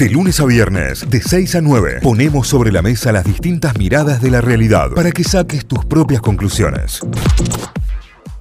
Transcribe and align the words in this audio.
De 0.00 0.08
lunes 0.08 0.40
a 0.40 0.46
viernes, 0.46 1.10
de 1.10 1.20
6 1.20 1.56
a 1.56 1.60
9, 1.60 1.98
ponemos 2.02 2.48
sobre 2.48 2.72
la 2.72 2.80
mesa 2.80 3.12
las 3.12 3.22
distintas 3.22 3.76
miradas 3.76 4.22
de 4.22 4.30
la 4.30 4.40
realidad 4.40 4.88
para 4.96 5.10
que 5.12 5.22
saques 5.22 5.66
tus 5.66 5.84
propias 5.84 6.22
conclusiones. 6.22 7.02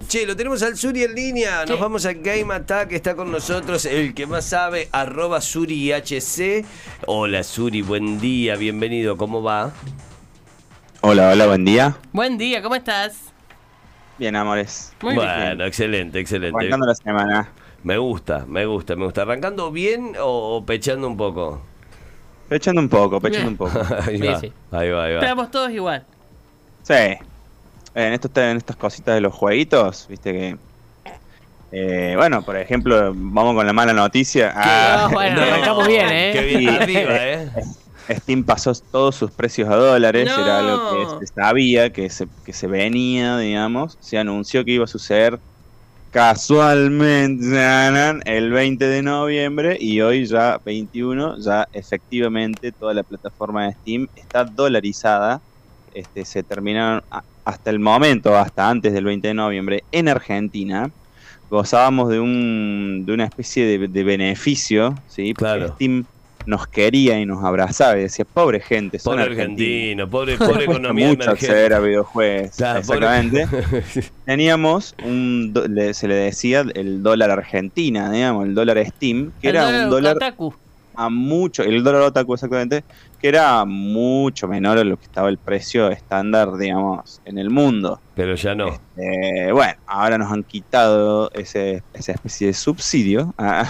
Che, 0.08 0.26
lo 0.26 0.38
tenemos 0.38 0.64
al 0.64 0.78
Suri 0.78 1.04
en 1.04 1.14
línea. 1.14 1.66
Nos 1.66 1.78
vamos 1.78 2.06
a 2.06 2.14
Game 2.14 2.54
Attack. 2.54 2.94
Está 2.94 3.14
con 3.14 3.30
nosotros 3.30 3.84
el 3.84 4.14
que 4.14 4.26
más 4.26 4.46
sabe, 4.46 4.88
arroba 4.94 5.42
SuriHC. 5.42 6.64
Hola 7.08 7.44
Suri, 7.44 7.82
buen 7.82 8.22
día, 8.22 8.56
bienvenido. 8.56 9.18
¿Cómo 9.18 9.44
va? 9.44 9.74
Hola, 11.02 11.32
hola, 11.32 11.46
buen 11.46 11.66
día. 11.66 11.98
Buen 12.14 12.38
día, 12.38 12.62
¿cómo 12.62 12.76
estás? 12.76 13.18
Bien, 14.18 14.34
amores. 14.38 14.94
Muy 15.02 15.14
bueno, 15.14 15.66
excelente, 15.66 16.22
excelente. 16.22 16.58
Arrancando 16.58 16.86
la 16.86 16.96
semana. 16.96 17.50
Me 17.84 17.98
gusta, 17.98 18.46
me 18.48 18.66
gusta, 18.66 18.96
me 18.96 19.06
gusta. 19.06 19.22
¿Arrancando 19.22 19.72
bien 19.72 20.14
o 20.20 20.64
pechando 20.66 21.08
un 21.08 21.18
poco? 21.18 21.62
Pechando 22.50 22.82
un 22.82 22.90
poco, 22.90 23.22
pechando 23.22 23.50
un 23.50 23.58
poco. 23.58 23.80
ahí, 24.08 24.18
va, 24.20 24.40
sí. 24.40 24.52
ahí 24.72 24.90
va, 24.90 25.04
ahí 25.06 25.14
va. 25.14 25.20
Estamos 25.22 25.52
todos 25.52 25.72
igual. 25.72 26.06
Sí. 26.84 27.18
En, 27.96 28.14
esto, 28.14 28.30
en 28.42 28.58
estas 28.58 28.76
cositas 28.76 29.16
de 29.16 29.22
los 29.22 29.34
jueguitos, 29.34 30.08
viste 30.10 30.32
que. 30.34 30.58
eh, 31.72 32.14
bueno, 32.18 32.42
por 32.44 32.58
ejemplo, 32.58 33.14
vamos 33.16 33.56
con 33.56 33.66
la 33.66 33.74
mala 33.74 33.94
noticia. 33.94 34.52
Ah, 34.56 35.10
bueno, 35.14 35.42
arrancamos 35.42 35.88
bien, 35.88 36.08
¿eh? 36.10 36.32
Qué 36.34 36.42
bien 36.58 36.70
arriba, 36.70 37.16
¿eh? 37.18 37.50
Steam 38.10 38.44
pasó 38.44 38.74
todos 38.92 39.16
sus 39.16 39.30
precios 39.30 39.70
a 39.70 39.76
dólares, 39.76 40.26
No. 40.26 40.44
era 40.44 40.60
algo 40.60 41.20
que 41.20 41.28
se 41.28 41.34
sabía, 41.34 41.94
que 41.94 42.10
se, 42.10 42.28
que 42.44 42.54
se 42.54 42.66
venía, 42.66 43.38
digamos. 43.38 43.98
Se 44.00 44.18
anunció 44.18 44.66
que 44.66 44.72
iba 44.72 44.86
a 44.86 44.88
suceder 44.88 45.40
casualmente 46.10 47.44
nanan, 47.46 48.22
el 48.26 48.52
20 48.52 48.86
de 48.88 49.02
noviembre 49.04 49.78
y 49.80 50.02
hoy 50.02 50.26
ya 50.26 50.60
21, 50.64 51.38
ya 51.40 51.68
efectivamente 51.72 52.72
toda 52.72 52.94
la 52.94 53.04
plataforma 53.04 53.66
de 53.68 53.74
Steam 53.74 54.08
está 54.16 54.46
dolarizada. 54.46 55.44
Este, 55.92 56.26
se 56.26 56.44
terminaron 56.44 57.02
hasta 57.46 57.70
el 57.72 57.80
momento, 57.80 58.36
hasta 58.38 58.70
antes 58.70 58.94
del 58.94 59.06
20 59.06 59.30
de 59.30 59.34
noviembre, 59.34 59.86
en 59.92 60.08
Argentina. 60.08 60.92
Gozábamos 61.50 62.10
de, 62.10 62.20
un, 62.20 63.04
de 63.06 63.14
una 63.14 63.26
especie 63.26 63.66
de, 63.66 63.88
de 63.88 64.04
beneficio, 64.04 65.04
¿sí? 65.08 65.34
Porque 65.34 65.66
Claro. 65.66 65.68
Steam 65.70 66.06
nos 66.46 66.68
quería 66.68 67.20
y 67.20 67.26
nos 67.26 67.44
abrazaba 67.44 67.98
y 67.98 68.02
decía, 68.04 68.26
pobre 68.26 68.60
gente, 68.60 68.98
son 69.00 69.14
Pobre 69.18 69.24
argentino, 69.32 70.10
pobre, 70.10 70.38
pobre 70.38 70.64
economía 70.64 71.08
mucho 71.10 71.32
acceder 71.32 71.74
a 71.74 71.80
videojuegos. 71.80 72.56
Claro, 72.58 72.82
pobre- 72.82 73.06
Exactamente. 73.06 74.12
Teníamos 74.26 74.96
un, 75.04 75.54
se 75.94 76.08
le 76.08 76.16
decía 76.16 76.66
el 76.74 77.04
dólar 77.04 77.32
argentina, 77.32 78.12
digamos, 78.12 78.46
el 78.46 78.56
dólar 78.56 78.84
Steam, 78.86 79.32
que 79.42 79.50
El 79.50 79.56
era 79.56 79.84
un 79.86 79.90
dólar 79.90 80.14
Kotaku. 80.16 80.54
a 80.96 81.10
mucho, 81.10 81.64
el 81.64 81.84
dólar 81.84 82.02
otaku 82.04 82.34
exactamente, 82.34 82.84
que 83.22 83.28
era 83.28 83.66
mucho 83.66 84.48
menor 84.48 84.78
a 84.78 84.84
lo 84.84 84.98
que 84.98 85.06
estaba 85.06 85.30
el 85.30 85.38
precio 85.38 85.90
estándar, 85.90 86.56
digamos, 86.58 87.22
en 87.26 87.38
el 87.38 87.50
mundo. 87.50 88.00
Pero 88.16 88.36
ya 88.36 88.56
no. 88.56 88.80
Eh, 88.98 89.52
bueno, 89.52 89.74
ahora 89.88 90.18
nos 90.18 90.32
han 90.32 90.44
quitado 90.44 91.30
ese, 91.34 91.84
esa 91.94 92.12
especie 92.14 92.48
de 92.48 92.54
subsidio. 92.54 93.34
ah, 93.38 93.70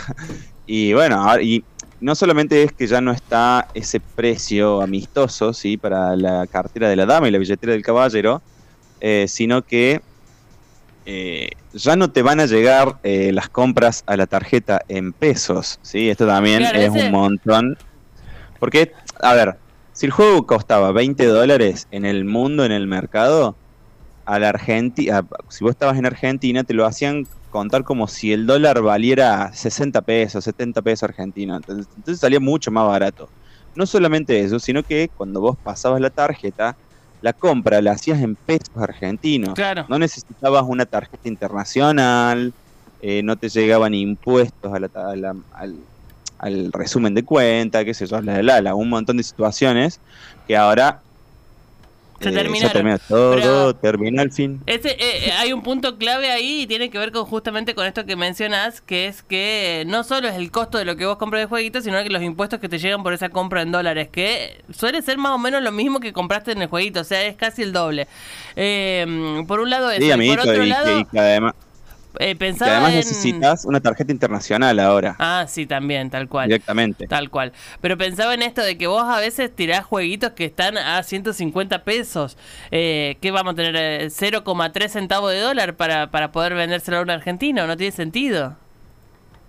y 0.67 0.93
bueno, 0.93 1.15
ahora- 1.21 1.41
y 1.41 1.63
no 2.01 2.15
solamente 2.15 2.63
es 2.63 2.71
que 2.73 2.87
ya 2.87 3.01
no 3.01 3.11
está 3.11 3.67
ese 3.73 3.99
precio 3.99 4.81
amistoso, 4.81 5.53
¿sí? 5.53 5.77
Para 5.77 6.15
la 6.15 6.47
cartera 6.47 6.87
de 6.89 6.95
la 6.95 7.05
dama 7.05 7.27
y 7.27 7.31
la 7.31 7.37
billetera 7.39 7.73
del 7.73 7.81
caballero, 7.83 8.41
eh, 9.01 9.25
sino 9.27 9.61
que 9.63 10.01
eh, 11.05 11.49
ya 11.73 11.95
no 11.95 12.11
te 12.11 12.21
van 12.21 12.39
a 12.39 12.45
llegar 12.45 12.99
eh, 13.03 13.31
las 13.33 13.49
compras 13.49 14.03
a 14.05 14.15
la 14.17 14.27
tarjeta 14.27 14.81
en 14.87 15.13
pesos, 15.13 15.79
¿sí? 15.81 16.09
Esto 16.09 16.27
también 16.27 16.59
Claro, 16.59 16.79
es 16.79 16.89
ese- 16.95 17.05
un 17.05 17.11
montón. 17.11 17.77
Porque, 18.59 18.91
a 19.21 19.33
ver, 19.33 19.55
si 19.93 20.05
el 20.05 20.11
juego 20.11 20.45
costaba 20.45 20.91
20 20.91 21.25
dólares 21.25 21.87
en 21.91 22.05
el 22.05 22.25
mundo, 22.25 22.65
en 22.65 22.71
el 22.71 22.87
mercado, 22.87 23.55
a 24.25 24.37
la 24.37 24.49
Argentina, 24.49 25.25
si 25.49 25.63
vos 25.63 25.71
estabas 25.71 25.97
en 25.97 26.05
Argentina, 26.05 26.63
te 26.63 26.73
lo 26.73 26.85
hacían 26.85 27.25
contar 27.49 27.83
como 27.83 28.07
si 28.07 28.31
el 28.33 28.45
dólar 28.45 28.81
valiera 28.81 29.51
60 29.53 30.01
pesos, 30.03 30.43
70 30.43 30.81
pesos 30.81 31.03
argentinos. 31.03 31.57
Entonces, 31.57 31.87
entonces 31.95 32.19
salía 32.19 32.39
mucho 32.39 32.71
más 32.71 32.87
barato. 32.87 33.31
No 33.75 33.85
solamente 33.85 34.39
eso, 34.39 34.59
sino 34.59 34.83
que 34.83 35.09
cuando 35.13 35.41
vos 35.41 35.55
pasabas 35.61 36.01
la 36.01 36.09
tarjeta, 36.09 36.77
la 37.21 37.33
compra 37.33 37.81
la 37.81 37.91
hacías 37.91 38.21
en 38.21 38.35
pesos 38.37 38.69
argentinos. 38.75 39.53
Claro. 39.55 39.85
No 39.89 39.99
necesitabas 39.99 40.63
una 40.67 40.85
tarjeta 40.85 41.27
internacional, 41.27 42.53
eh, 42.99 43.21
no 43.23 43.37
te 43.37 43.49
llegaban 43.49 43.93
impuestos 43.93 44.73
a 44.73 44.79
la 44.79 44.89
ta- 44.89 45.11
a 45.11 45.15
la- 45.15 45.35
al, 45.51 45.85
al 46.37 46.71
resumen 46.71 47.13
de 47.13 47.23
cuenta, 47.23 47.83
qué 47.85 47.93
sé 47.93 48.05
yo, 48.07 48.21
la, 48.21 48.41
la, 48.43 48.61
la, 48.61 48.75
un 48.75 48.89
montón 48.89 49.17
de 49.17 49.23
situaciones 49.23 50.01
que 50.45 50.55
ahora 50.57 51.03
Se 52.21 52.29
eh, 52.29 52.31
terminaron. 52.33 52.71
termina 52.73 52.97
todo, 52.97 53.35
Pero- 53.35 53.75
terminó 53.75 54.21
al 54.21 54.31
fin. 54.31 54.61
Ese, 54.65 54.89
eh, 54.91 54.95
eh, 55.27 55.31
hay 55.37 55.53
un 55.53 55.61
punto 55.63 55.97
clave 55.97 56.29
ahí 56.31 56.61
y 56.63 56.67
tiene 56.67 56.89
que 56.89 56.97
ver 56.97 57.11
con 57.11 57.25
justamente 57.25 57.75
con 57.75 57.85
esto 57.85 58.05
que 58.05 58.15
mencionas, 58.15 58.81
que 58.81 59.07
es 59.07 59.23
que 59.23 59.83
no 59.87 60.03
solo 60.03 60.27
es 60.27 60.35
el 60.35 60.51
costo 60.51 60.77
de 60.77 60.85
lo 60.85 60.95
que 60.95 61.05
vos 61.05 61.17
compras 61.17 61.41
de 61.41 61.45
jueguito, 61.47 61.81
sino 61.81 62.01
que 62.03 62.09
los 62.09 62.21
impuestos 62.21 62.59
que 62.59 62.67
te 62.69 62.77
llegan 62.79 63.03
por 63.03 63.13
esa 63.13 63.29
compra 63.29 63.61
en 63.61 63.71
dólares, 63.71 64.09
que 64.11 64.61
suele 64.71 65.01
ser 65.01 65.17
más 65.17 65.31
o 65.31 65.37
menos 65.37 65.61
lo 65.63 65.71
mismo 65.71 65.99
que 65.99 66.11
compraste 66.13 66.51
en 66.51 66.61
el 66.61 66.67
jueguito, 66.67 67.01
o 67.01 67.03
sea, 67.05 67.23
es 67.25 67.35
casi 67.35 67.61
el 67.63 67.71
doble. 67.73 68.07
Eh, 68.55 69.43
por 69.47 69.59
un 69.59 69.69
lado 69.69 69.89
eso, 69.91 70.01
Sí, 70.01 70.07
y 70.07 70.11
amiguito, 70.11 70.41
por 70.41 70.49
otro 70.49 70.63
y, 70.63 70.69
lado, 70.69 70.99
y 70.99 71.05
que 71.05 71.19
además, 71.19 71.53
eh, 72.17 72.35
que 72.35 72.35
pensaba 72.35 72.71
además 72.71 72.91
en... 72.91 72.97
necesitas 72.97 73.65
una 73.65 73.79
tarjeta 73.79 74.11
internacional 74.11 74.79
ahora, 74.79 75.15
Ah, 75.19 75.45
sí, 75.47 75.65
también, 75.65 76.09
tal 76.09 76.27
cual. 76.27 76.47
directamente. 76.47 77.07
Tal 77.07 77.29
cual. 77.29 77.53
Pero 77.81 77.97
pensaba 77.97 78.33
en 78.33 78.41
esto 78.41 78.61
de 78.61 78.77
que 78.77 78.87
vos 78.87 79.03
a 79.03 79.19
veces 79.19 79.55
tirás 79.55 79.85
jueguitos 79.85 80.31
que 80.31 80.45
están 80.45 80.77
a 80.77 81.03
150 81.03 81.83
pesos. 81.83 82.37
Eh, 82.71 83.17
¿Qué 83.21 83.31
vamos 83.31 83.53
a 83.53 83.55
tener? 83.55 83.75
Eh, 83.75 84.07
0,3 84.09 84.87
centavos 84.89 85.31
de 85.31 85.39
dólar 85.39 85.75
para, 85.75 86.09
para 86.11 86.31
poder 86.31 86.55
vendérselo 86.55 86.97
a 86.97 87.01
un 87.01 87.09
argentino. 87.11 87.67
No 87.67 87.77
tiene 87.77 87.91
sentido. 87.91 88.55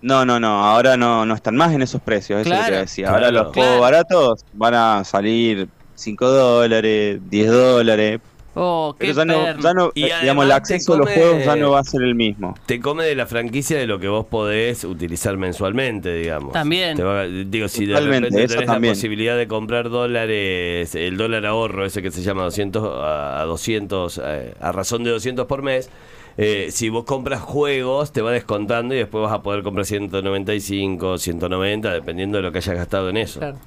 No, 0.01 0.25
no, 0.25 0.39
no, 0.39 0.65
ahora 0.65 0.97
no, 0.97 1.25
no 1.27 1.35
están 1.35 1.55
más 1.55 1.73
en 1.73 1.81
esos 1.83 2.01
precios, 2.01 2.41
eso 2.41 2.49
Claro, 2.49 2.73
que 2.73 2.79
decía. 2.81 3.07
Ahora 3.09 3.29
claro. 3.29 3.43
los 3.45 3.53
juegos 3.53 3.77
Claro. 3.77 3.81
baratos 3.81 4.45
van 4.53 4.73
a 4.73 5.03
salir 5.03 5.69
5 5.93 6.27
dólares, 6.27 7.19
10 7.29 7.51
dólares, 7.51 8.19
Oh, 8.53 8.95
qué 8.99 9.07
pero 9.07 9.17
ya 9.19 9.25
no, 9.25 9.61
ya 9.61 9.73
no 9.73 9.91
Y 9.95 10.03
eh, 10.03 10.13
digamos, 10.21 10.45
el 10.45 10.51
acceso 10.51 10.93
a 10.93 10.97
los 10.97 11.09
juegos 11.09 11.45
ya 11.45 11.55
no 11.55 11.71
va 11.71 11.79
a 11.79 11.83
ser 11.83 12.01
el 12.03 12.15
mismo. 12.15 12.53
Te 12.65 12.81
come 12.81 13.05
de 13.05 13.15
la 13.15 13.25
franquicia 13.25 13.77
de 13.77 13.87
lo 13.87 13.97
que 13.99 14.09
vos 14.09 14.25
podés 14.25 14.83
utilizar 14.83 15.37
mensualmente, 15.37 16.13
digamos. 16.13 16.51
También. 16.51 16.97
Te 16.97 17.03
va- 17.03 17.23
digo, 17.25 17.69
si 17.69 17.85
de 17.85 17.97
repente 17.99 18.29
tenés 18.29 18.53
también. 18.65 18.91
la 18.91 18.95
posibilidad 18.95 19.37
de 19.37 19.47
comprar 19.47 19.89
dólares, 19.89 20.95
el 20.95 21.15
dólar 21.15 21.45
ahorro, 21.45 21.85
ese 21.85 22.01
que 22.01 22.11
se 22.11 22.21
llama 22.23 22.43
200 22.43 22.83
a 23.01 23.41
a 23.41 23.45
200, 23.45 24.21
eh, 24.23 24.53
a 24.59 24.71
razón 24.73 25.03
de 25.03 25.11
200 25.11 25.45
por 25.45 25.61
mes, 25.61 25.89
eh, 26.37 26.67
si 26.71 26.89
vos 26.89 27.05
compras 27.05 27.39
juegos, 27.41 28.11
te 28.11 28.21
va 28.21 28.31
descontando 28.31 28.93
y 28.93 28.97
después 28.97 29.23
vas 29.23 29.33
a 29.33 29.41
poder 29.41 29.63
comprar 29.63 29.85
195, 29.85 31.17
190, 31.17 31.93
dependiendo 31.93 32.37
de 32.37 32.43
lo 32.43 32.51
que 32.51 32.57
hayas 32.59 32.75
gastado 32.75 33.09
en 33.09 33.17
eso. 33.17 33.39
Claro. 33.39 33.57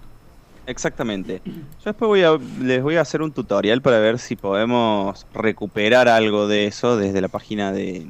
Exactamente. 0.66 1.42
Yo 1.44 1.90
después 1.90 2.08
voy 2.08 2.22
a, 2.22 2.38
les 2.38 2.82
voy 2.82 2.96
a 2.96 3.02
hacer 3.02 3.20
un 3.20 3.32
tutorial 3.32 3.82
para 3.82 3.98
ver 3.98 4.18
si 4.18 4.34
podemos 4.36 5.26
recuperar 5.32 6.08
algo 6.08 6.48
de 6.48 6.66
eso 6.66 6.96
desde 6.96 7.20
la 7.20 7.28
página 7.28 7.70
de, 7.72 8.06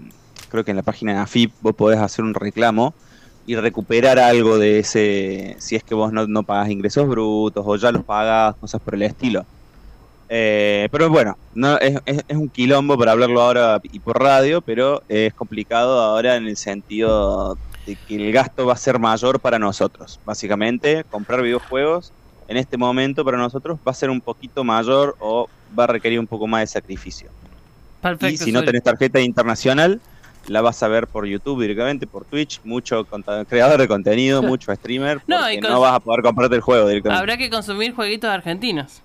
creo 0.48 0.64
que 0.64 0.70
en 0.70 0.76
la 0.76 0.84
página 0.84 1.14
de 1.14 1.18
AFIP 1.20 1.56
vos 1.60 1.74
podés 1.74 1.98
hacer 1.98 2.24
un 2.24 2.34
reclamo 2.34 2.94
y 3.44 3.56
recuperar 3.56 4.18
algo 4.20 4.58
de 4.58 4.78
ese, 4.78 5.56
si 5.58 5.74
es 5.76 5.82
que 5.84 5.94
vos 5.96 6.12
no, 6.12 6.26
no 6.28 6.44
pagas 6.44 6.70
ingresos 6.70 7.08
brutos 7.08 7.64
o 7.66 7.76
ya 7.76 7.90
los 7.92 8.04
pagas, 8.04 8.54
cosas 8.56 8.80
por 8.80 8.94
el 8.94 9.02
estilo. 9.02 9.46
Eh, 10.28 10.88
pero 10.92 11.10
bueno, 11.10 11.38
no, 11.54 11.76
es, 11.78 11.98
es- 12.06 12.24
es 12.28 12.36
un 12.36 12.48
quilombo 12.50 12.96
para 12.98 13.12
hablarlo 13.12 13.42
ahora 13.42 13.80
y 13.82 14.00
por 14.00 14.20
radio, 14.22 14.62
pero 14.62 15.02
es 15.08 15.34
complicado 15.34 16.00
ahora 16.00 16.36
en 16.36 16.46
el 16.46 16.56
sentido 16.56 17.58
de 17.84 17.96
que 17.98 18.16
el 18.16 18.32
gasto 18.32 18.64
va 18.66 18.72
a 18.74 18.76
ser 18.76 18.98
mayor 18.98 19.40
para 19.40 19.58
nosotros. 19.58 20.20
Básicamente, 20.24 21.04
comprar 21.04 21.42
videojuegos 21.42 22.14
en 22.48 22.56
este 22.56 22.76
momento 22.76 23.24
para 23.24 23.38
nosotros 23.38 23.78
va 23.86 23.92
a 23.92 23.94
ser 23.94 24.10
un 24.10 24.20
poquito 24.20 24.64
mayor 24.64 25.16
o 25.20 25.48
va 25.78 25.84
a 25.84 25.86
requerir 25.88 26.18
un 26.20 26.26
poco 26.26 26.46
más 26.46 26.60
de 26.60 26.66
sacrificio. 26.66 27.30
Perfecto. 28.00 28.34
y 28.34 28.36
si 28.36 28.52
no 28.52 28.62
tenés 28.62 28.82
tarjeta 28.82 29.18
internacional, 29.20 30.00
la 30.48 30.60
vas 30.60 30.82
a 30.82 30.88
ver 30.88 31.06
por 31.06 31.24
YouTube 31.26 31.62
directamente, 31.62 32.06
por 32.06 32.26
Twitch, 32.26 32.60
mucho 32.64 33.06
creador 33.48 33.80
de 33.80 33.88
contenido, 33.88 34.42
mucho 34.52 34.74
streamer, 34.74 35.22
No, 35.26 35.38
porque 35.40 35.60
vas 35.68 35.94
a 35.94 36.00
poder 36.00 36.22
comprarte 36.22 36.54
el 36.56 36.60
juego 36.60 36.86
directamente. 36.86 37.18
Habrá 37.20 37.36
que 37.38 37.48
consumir 37.48 37.94
jueguitos 37.94 38.28
argentinos. 38.30 39.00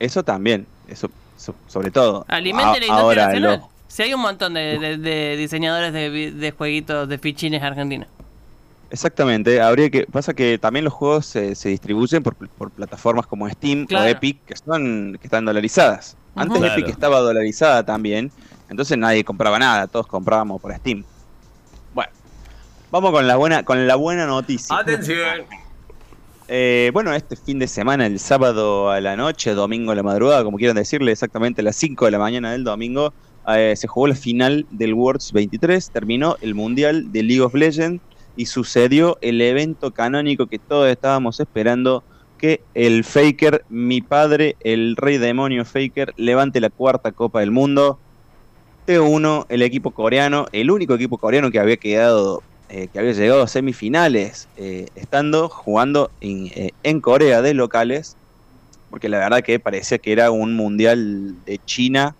Eso 0.00 0.24
también, 0.24 0.66
eso 0.88 1.08
so- 1.36 1.54
sobre 1.68 1.90
todo. 1.92 2.24
Alimente 2.28 2.64
A- 2.78 2.80
la 2.80 2.86
industria 2.86 3.26
nacional. 3.26 3.58
lo- 3.60 3.68
Si 3.86 4.02
hay 4.02 4.12
un 4.12 4.20
montón 4.20 4.54
de, 4.54 4.78
de- 4.80 4.96
de 4.98 5.36
diseñadores 5.36 5.92
de, 5.92 6.32
de 6.32 6.50
jueguitos 6.50 7.08
de 7.08 7.18
fichines 7.18 7.62
argentinos. 7.62 8.08
Exactamente, 8.90 9.60
habría 9.60 9.90
que 9.90 10.06
pasa 10.06 10.32
que 10.32 10.58
también 10.58 10.84
los 10.84 10.94
juegos 10.94 11.26
se, 11.26 11.54
se 11.56 11.70
distribuyen 11.70 12.22
por, 12.22 12.36
por 12.36 12.70
plataformas 12.70 13.26
como 13.26 13.48
Steam 13.50 13.84
Claro. 13.86 14.04
o 14.04 14.08
Epic 14.08 14.38
que 14.46 14.54
son 14.56 15.18
que 15.20 15.26
están 15.26 15.44
dolarizadas. 15.44 16.16
Antes. 16.36 16.62
Epic 16.62 16.88
estaba 16.88 17.18
dolarizada 17.20 17.84
también, 17.84 18.30
entonces 18.68 18.96
nadie 18.96 19.24
compraba 19.24 19.58
nada, 19.58 19.86
todos 19.88 20.06
comprábamos 20.06 20.60
por 20.60 20.72
Steam. 20.76 21.02
Bueno, 21.94 22.12
vamos 22.92 23.10
con 23.10 23.26
la 23.26 23.36
buena 23.36 23.64
con 23.64 23.86
la 23.88 23.96
buena 23.96 24.26
noticia. 24.26 24.76
Atención. 24.78 25.44
eh, 26.46 26.90
bueno, 26.92 27.12
este 27.12 27.34
fin 27.36 27.58
de 27.58 27.66
semana, 27.66 28.06
el 28.06 28.20
sábado 28.20 28.90
a 28.90 29.00
la 29.00 29.16
noche, 29.16 29.52
domingo 29.54 29.90
a 29.92 29.94
la 29.96 30.02
madrugada, 30.04 30.44
como 30.44 30.58
quieran 30.58 30.76
decirle, 30.76 31.10
exactamente 31.10 31.60
a 31.60 31.64
las 31.64 31.74
5 31.76 32.04
de 32.04 32.10
la 32.12 32.18
mañana 32.20 32.52
del 32.52 32.62
domingo, 32.62 33.12
eh, 33.48 33.74
se 33.76 33.88
jugó 33.88 34.06
la 34.06 34.14
final 34.14 34.64
del 34.70 34.94
Worlds 34.94 35.32
23, 35.32 35.90
terminó 35.90 36.36
el 36.40 36.54
Mundial 36.54 37.10
de 37.10 37.22
League 37.24 37.40
of 37.42 37.54
Legends 37.54 38.00
y 38.36 38.46
sucedió 38.46 39.18
el 39.22 39.40
evento 39.40 39.92
canónico 39.92 40.46
que 40.46 40.58
todos 40.60 40.88
estábamos 40.88 41.40
esperando, 41.40 42.04
que 42.38 42.60
el 42.74 43.04
Faker, 43.04 43.64
mi 43.68 44.02
padre, 44.02 44.56
el 44.60 44.96
rey 44.96 45.18
demonio 45.18 45.64
Faker, 45.64 46.12
levante 46.16 46.60
la 46.60 46.70
cuarta 46.70 47.12
Copa 47.12 47.40
del 47.40 47.50
Mundo. 47.50 48.00
T1, 48.86 49.46
el 49.48 49.62
equipo 49.62 49.92
coreano, 49.92 50.46
el 50.52 50.70
único 50.70 50.94
equipo 50.94 51.18
coreano 51.18 51.50
que 51.50 51.58
había 51.58 51.76
quedado, 51.76 52.44
eh, 52.68 52.88
que 52.92 52.98
había 53.00 53.12
llegado 53.12 53.42
a 53.42 53.48
semifinales, 53.48 54.48
eh, 54.56 54.86
estando 54.94 55.48
jugando 55.48 56.12
en, 56.20 56.46
eh, 56.54 56.70
en 56.84 57.00
Corea 57.00 57.42
de 57.42 57.54
locales, 57.54 58.16
porque 58.90 59.08
la 59.08 59.18
verdad 59.18 59.42
que 59.42 59.58
parecía 59.60 59.98
que 59.98 60.12
era 60.12 60.30
un 60.30 60.54
mundial 60.54 61.42
de 61.44 61.58
China. 61.64 62.16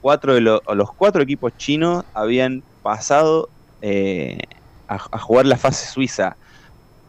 Cuatro 0.00 0.34
de 0.34 0.40
lo- 0.40 0.62
los 0.74 0.88
cuatro 0.96 1.22
equipos 1.22 1.52
chinos 1.56 2.04
habían 2.14 2.64
pasado 2.82 3.50
a, 4.90 4.96
a 5.12 5.18
jugar 5.18 5.46
la 5.46 5.56
fase 5.56 5.86
suiza. 5.86 6.36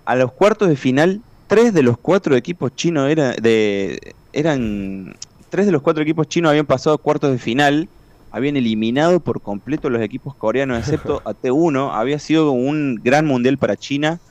A 0.05 0.15
los 0.15 0.31
cuartos 0.31 0.69
de 0.69 0.75
final, 0.75 1.21
tres 1.47 1.73
de 1.73 1.83
los 1.83 1.97
cuatro 1.97 2.35
equipos 2.35 2.73
chinos 2.75 3.09
era 3.09 3.33
de, 3.33 4.15
eran. 4.31 5.15
Tres 5.49 5.65
de 5.65 5.73
los 5.73 5.81
cuatro 5.81 6.01
equipos 6.01 6.27
chinos 6.29 6.49
habían 6.49 6.65
pasado 6.65 6.95
a 6.95 6.97
cuartos 6.97 7.31
de 7.31 7.37
final. 7.39 7.89
Habían 8.29 8.55
eliminado 8.55 9.19
por 9.19 9.41
completo 9.41 9.89
los 9.89 10.01
equipos 10.01 10.33
coreanos, 10.33 10.79
excepto 10.79 11.21
a 11.25 11.33
T1. 11.33 11.89
Había 11.91 12.19
sido 12.19 12.51
un 12.51 12.95
gran 13.03 13.25
mundial 13.25 13.57
para 13.57 13.75
China. 13.75 14.21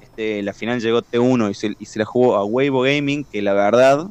Este, 0.00 0.40
la 0.42 0.54
final 0.54 0.80
llegó 0.80 1.02
T1 1.02 1.50
y 1.50 1.54
se, 1.54 1.74
y 1.78 1.84
se 1.84 1.98
la 1.98 2.06
jugó 2.06 2.36
a 2.36 2.44
Weibo 2.46 2.80
Gaming, 2.80 3.24
que 3.24 3.42
la 3.42 3.52
verdad, 3.52 4.06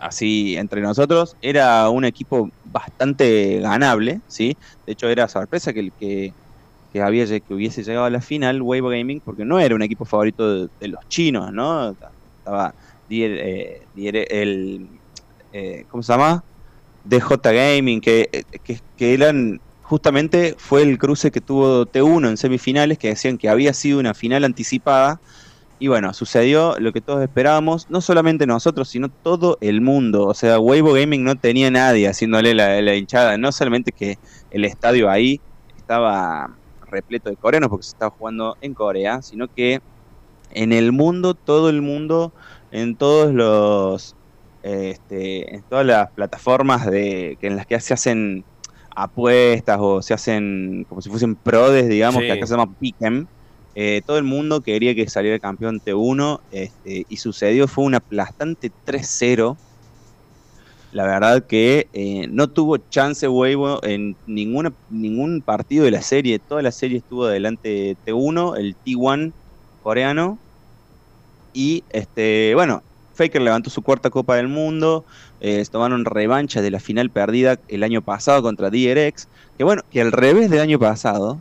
así 0.00 0.56
entre 0.56 0.80
nosotros, 0.80 1.36
era 1.40 1.88
un 1.90 2.04
equipo 2.04 2.50
bastante 2.64 3.60
ganable, 3.60 4.20
¿sí? 4.26 4.56
De 4.84 4.94
hecho, 4.94 5.08
era 5.08 5.28
sorpresa 5.28 5.72
que 5.72 5.80
el 5.80 5.92
que, 5.92 6.34
que 6.92 7.02
había 7.02 7.26
que 7.26 7.54
hubiese 7.54 7.82
llegado 7.82 8.06
a 8.06 8.10
la 8.10 8.20
final 8.20 8.62
Weibo 8.62 8.88
Gaming, 8.88 9.20
porque 9.20 9.44
no 9.44 9.58
era 9.58 9.74
un 9.74 9.82
equipo 9.82 10.04
favorito 10.04 10.66
de, 10.66 10.88
los 10.88 11.06
chinos, 11.08 11.52
¿no? 11.52 11.94
Estaba 12.38 12.74
eh, 13.10 13.82
el 13.94 14.88
eh, 15.52 15.86
¿cómo 15.90 16.02
se 16.02 16.12
llama? 16.12 16.44
DJ 17.04 17.36
Gaming, 17.42 18.00
que, 18.00 18.44
que, 18.64 18.80
que 18.96 19.14
eran 19.14 19.60
justamente 19.82 20.54
fue 20.58 20.82
el 20.82 20.98
cruce 20.98 21.30
que 21.30 21.40
tuvo 21.40 21.86
T1 21.86 22.28
en 22.28 22.36
semifinales, 22.36 22.98
que 22.98 23.08
decían 23.08 23.38
que 23.38 23.48
había 23.48 23.72
sido 23.72 24.00
una 24.00 24.14
final 24.14 24.44
anticipada. 24.44 25.20
Y 25.78 25.88
bueno, 25.88 26.12
sucedió 26.14 26.78
lo 26.78 26.92
que 26.92 27.00
todos 27.00 27.22
esperábamos, 27.22 27.88
no 27.90 28.00
solamente 28.00 28.46
nosotros, 28.46 28.88
sino 28.88 29.08
todo 29.10 29.58
el 29.60 29.80
mundo. 29.80 30.26
O 30.26 30.34
sea, 30.34 30.58
Weibo 30.58 30.94
Gaming 30.94 31.22
no 31.22 31.36
tenía 31.36 31.70
nadie 31.70 32.08
haciéndole 32.08 32.54
la 32.54 32.94
hinchada. 32.94 33.36
No 33.36 33.52
solamente 33.52 33.92
que 33.92 34.18
el 34.50 34.64
estadio 34.64 35.10
ahí 35.10 35.40
estaba 35.76 36.50
repleto 36.96 37.30
de 37.30 37.36
coreanos 37.36 37.68
porque 37.70 37.84
se 37.84 37.90
estaba 37.96 38.10
jugando 38.18 38.56
en 38.60 38.74
Corea, 38.74 39.22
sino 39.22 39.46
que 39.48 39.80
en 40.50 40.72
el 40.72 40.92
mundo, 40.92 41.34
todo 41.34 41.68
el 41.68 41.82
mundo, 41.82 42.32
en 42.70 42.96
todos 42.96 43.32
los, 43.32 44.16
este, 44.62 45.54
en 45.54 45.62
todas 45.68 45.86
las 45.86 46.10
plataformas 46.12 46.86
de, 46.86 47.36
que 47.40 47.46
en 47.48 47.56
las 47.56 47.66
que 47.66 47.78
se 47.80 47.94
hacen 47.94 48.44
apuestas 48.94 49.78
o 49.80 50.00
se 50.02 50.14
hacen 50.14 50.86
como 50.88 51.02
si 51.02 51.10
fuesen 51.10 51.36
prodes, 51.36 51.88
digamos, 51.88 52.20
Sí. 52.22 52.26
que 52.26 52.32
acá 52.32 52.46
se 52.46 52.54
llama 52.56 52.72
Pick'em, 52.80 53.26
eh, 53.74 54.00
todo 54.06 54.16
el 54.16 54.24
mundo 54.24 54.62
quería 54.62 54.94
que 54.94 55.06
saliera 55.08 55.38
campeón 55.38 55.80
T1 55.84 56.40
este, 56.50 57.04
y 57.08 57.16
sucedió, 57.18 57.68
fue 57.68 57.84
un 57.84 57.94
aplastante 57.94 58.72
3-0. 58.86 59.58
La 60.96 61.04
verdad 61.04 61.44
que 61.44 61.88
eh, 61.92 62.26
no 62.30 62.48
tuvo 62.48 62.78
chance 62.78 63.28
Weibo 63.28 63.84
en 63.84 64.16
ninguna, 64.26 64.72
ningún 64.88 65.42
partido 65.42 65.84
de 65.84 65.90
la 65.90 66.00
serie. 66.00 66.38
Toda 66.38 66.62
la 66.62 66.72
serie 66.72 66.96
estuvo 66.96 67.26
adelante 67.26 67.98
T1, 68.06 68.56
el 68.56 68.74
T1 68.82 69.30
coreano. 69.82 70.38
Y 71.52 71.84
este, 71.90 72.52
bueno, 72.54 72.82
Faker 73.12 73.42
levantó 73.42 73.68
su 73.68 73.82
cuarta 73.82 74.08
Copa 74.08 74.36
del 74.36 74.48
Mundo. 74.48 75.04
eh, 75.42 75.62
tomaron 75.70 76.06
revancha 76.06 76.62
de 76.62 76.70
la 76.70 76.80
final 76.80 77.10
perdida 77.10 77.58
el 77.68 77.82
año 77.82 78.00
pasado 78.00 78.40
contra 78.40 78.70
DRX. 78.70 79.28
Que 79.58 79.64
bueno, 79.64 79.82
que 79.90 80.00
al 80.00 80.12
revés 80.12 80.48
del 80.48 80.60
año 80.60 80.78
pasado, 80.78 81.38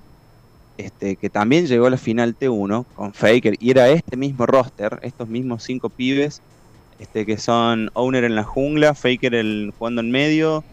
este, 0.78 1.16
que 1.16 1.30
también 1.30 1.66
llegó 1.68 1.86
a 1.86 1.92
la 1.92 1.98
final 1.98 2.36
T1 2.38 2.86
con 2.94 3.13
Faker. 3.13 3.56
Y 3.62 3.72
era 3.72 3.88
este 3.88 4.18
mismo 4.18 4.46
roster, 4.48 5.00
estos 5.02 5.30
mismos 5.30 5.63
cinco 5.63 5.88
pibes. 5.88 6.42
Este, 6.97 7.25
que 7.25 7.38
son 7.38 7.89
Owner 7.94 8.24
en 8.24 8.36
la 8.36 8.44
jungla, 8.44 8.94
Faker 8.95 9.36
el, 9.36 9.71
jugando 9.77 10.01
en 10.01 10.12
medio, 10.12 10.63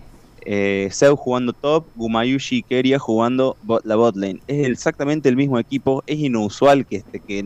eh, 0.45 0.89
Seu 0.93 1.17
jugando 1.17 1.53
top, 1.53 1.87
Gumayushi 1.95 2.59
y 2.59 2.63
Keria 2.63 2.99
jugando 2.99 3.57
bot- 3.65 3.83
la 3.85 3.97
bot 3.97 4.17
lane. 4.17 4.41
Es 4.47 4.69
exactamente 4.69 5.29
el 5.29 5.37
mismo 5.37 5.59
equipo, 5.59 6.03
es 6.07 6.19
inusual 6.19 6.87
que, 6.87 6.97
este, 6.97 7.21
que, 7.21 7.43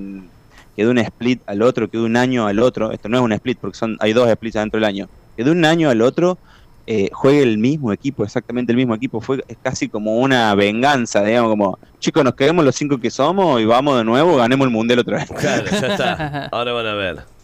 que 0.77 0.85
de 0.85 0.91
un 0.91 0.99
split 0.99 1.41
al 1.47 1.63
otro, 1.63 1.89
que 1.89 1.97
de 1.99 2.05
un 2.05 2.17
año 2.17 2.47
al 2.47 2.59
otro, 2.59 2.93
esto 2.93 3.09
no 3.09 3.17
es 3.17 3.23
un 3.23 3.33
split 3.33 3.59
porque 3.61 3.79
son, 3.79 3.97
hay 4.01 4.13
dos 4.13 4.31
splits 4.31 4.57
adentro 4.57 4.79
del 4.79 4.85
año, 4.85 5.09
que 5.37 5.45
de 5.45 5.51
un 5.51 5.65
año 5.65 5.89
al 5.89 6.03
otro 6.03 6.39
eh, 6.87 7.09
juegue 7.13 7.43
el 7.43 7.57
mismo 7.59 7.93
equipo, 7.93 8.25
exactamente 8.25 8.73
el 8.73 8.77
mismo 8.77 8.95
equipo, 8.95 9.21
fue 9.21 9.43
es 9.49 9.57
casi 9.61 9.89
como 9.89 10.19
una 10.19 10.55
venganza, 10.55 11.25
digamos, 11.25 11.51
como 11.51 11.79
chicos 11.99 12.23
nos 12.25 12.35
quedemos 12.35 12.65
los 12.65 12.75
cinco 12.77 12.99
que 12.99 13.11
somos 13.11 13.61
y 13.61 13.65
vamos 13.65 13.97
de 13.99 14.05
nuevo, 14.05 14.37
ganemos 14.37 14.67
el 14.67 14.73
mundial 14.73 14.99
otra 15.01 15.17
vez. 15.19 15.31
Claro, 15.31 15.65
ya 15.71 15.87
está. 15.89 16.47
Ahora 16.53 16.73
van 16.73 16.87
a 16.87 16.95
ver. 16.95 17.36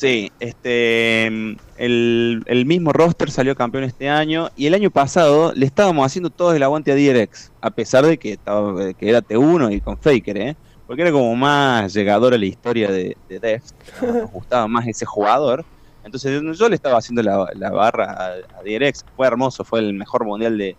Sí, 0.00 0.32
este, 0.40 1.26
el, 1.26 2.42
el 2.46 2.64
mismo 2.64 2.90
roster 2.90 3.30
salió 3.30 3.54
campeón 3.54 3.84
este 3.84 4.08
año 4.08 4.48
y 4.56 4.64
el 4.64 4.72
año 4.72 4.90
pasado 4.90 5.52
le 5.54 5.66
estábamos 5.66 6.06
haciendo 6.06 6.30
todo 6.30 6.54
el 6.54 6.62
aguante 6.62 6.90
a 6.90 6.94
DRX, 6.94 7.52
a 7.60 7.70
pesar 7.70 8.06
de 8.06 8.16
que, 8.16 8.32
estaba, 8.32 8.94
que 8.94 9.10
era 9.10 9.20
T1 9.20 9.76
y 9.76 9.82
con 9.82 9.98
Faker, 9.98 10.38
¿eh? 10.38 10.56
porque 10.86 11.02
era 11.02 11.12
como 11.12 11.36
más 11.36 11.92
llegador 11.92 12.32
a 12.32 12.38
la 12.38 12.46
historia 12.46 12.90
de, 12.90 13.14
de 13.28 13.40
Deft, 13.40 13.74
nos 14.02 14.30
gustaba 14.30 14.66
más 14.66 14.86
ese 14.86 15.04
jugador. 15.04 15.66
Entonces 16.02 16.40
yo 16.58 16.68
le 16.70 16.76
estaba 16.76 16.96
haciendo 16.96 17.22
la, 17.22 17.46
la 17.54 17.70
barra 17.70 18.10
a, 18.10 18.58
a 18.58 18.62
DRX, 18.64 19.04
fue 19.14 19.26
hermoso, 19.26 19.64
fue 19.64 19.80
el 19.80 19.92
mejor 19.92 20.24
mundial 20.24 20.56
de, 20.56 20.76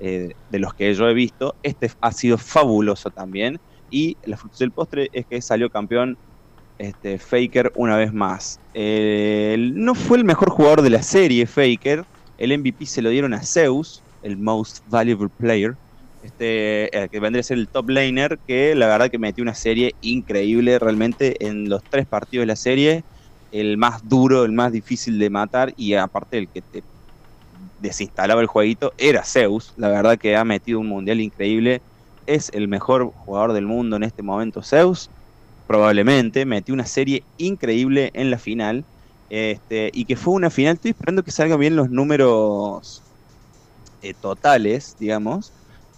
eh, 0.00 0.32
de 0.48 0.58
los 0.58 0.72
que 0.72 0.94
yo 0.94 1.10
he 1.10 1.12
visto. 1.12 1.56
Este 1.62 1.90
ha 2.00 2.10
sido 2.10 2.38
fabuloso 2.38 3.10
también 3.10 3.60
y 3.90 4.16
la 4.24 4.38
fruta 4.38 4.56
del 4.60 4.70
postre 4.70 5.10
es 5.12 5.26
que 5.26 5.42
salió 5.42 5.68
campeón 5.68 6.16
este, 6.82 7.18
Faker 7.18 7.72
una 7.76 7.96
vez 7.96 8.12
más. 8.12 8.58
No 8.74 9.94
fue 9.94 10.18
el 10.18 10.24
mejor 10.24 10.50
jugador 10.50 10.82
de 10.82 10.90
la 10.90 11.02
serie, 11.02 11.46
Faker. 11.46 12.04
El 12.38 12.58
MVP 12.58 12.86
se 12.86 13.02
lo 13.02 13.10
dieron 13.10 13.34
a 13.34 13.42
Zeus, 13.42 14.02
el 14.22 14.36
Most 14.36 14.78
Valuable 14.88 15.28
Player. 15.36 15.74
Este, 16.24 16.96
eh, 16.96 17.08
que 17.08 17.20
vendría 17.20 17.40
a 17.40 17.44
ser 17.44 17.58
el 17.58 17.68
top 17.68 17.90
laner, 17.90 18.38
que 18.46 18.74
la 18.74 18.86
verdad 18.86 19.10
que 19.10 19.18
metió 19.18 19.42
una 19.42 19.54
serie 19.54 19.94
increíble 20.00 20.78
realmente 20.78 21.44
en 21.44 21.68
los 21.68 21.82
tres 21.88 22.06
partidos 22.06 22.42
de 22.42 22.46
la 22.46 22.56
serie. 22.56 23.04
El 23.52 23.76
más 23.76 24.08
duro, 24.08 24.44
el 24.44 24.52
más 24.52 24.72
difícil 24.72 25.18
de 25.18 25.30
matar 25.30 25.72
y 25.76 25.94
aparte 25.94 26.38
el 26.38 26.48
que 26.48 26.62
te 26.62 26.82
desinstalaba 27.80 28.40
el 28.40 28.46
jueguito 28.48 28.92
era 28.98 29.24
Zeus. 29.24 29.72
La 29.76 29.88
verdad 29.88 30.18
que 30.18 30.36
ha 30.36 30.44
metido 30.44 30.80
un 30.80 30.88
mundial 30.88 31.20
increíble. 31.20 31.80
Es 32.26 32.50
el 32.52 32.66
mejor 32.66 33.12
jugador 33.12 33.52
del 33.52 33.66
mundo 33.66 33.96
en 33.96 34.04
este 34.04 34.22
momento, 34.22 34.62
Zeus 34.62 35.10
probablemente, 35.72 36.44
metió 36.46 36.74
una 36.74 36.86
serie 36.86 37.26
increíble 37.36 38.10
en 38.14 38.30
la 38.30 38.38
final. 38.38 38.86
Este, 39.28 39.90
y 39.94 40.04
que 40.06 40.16
fue 40.16 40.34
una 40.34 40.50
final, 40.50 40.74
estoy 40.74 40.90
esperando 40.90 41.22
que 41.24 41.30
salgan 41.32 41.58
bien 41.60 41.76
los 41.76 41.88
números 41.90 43.04
eh, 44.00 44.14
totales, 44.14 44.96
digamos, 44.98 45.54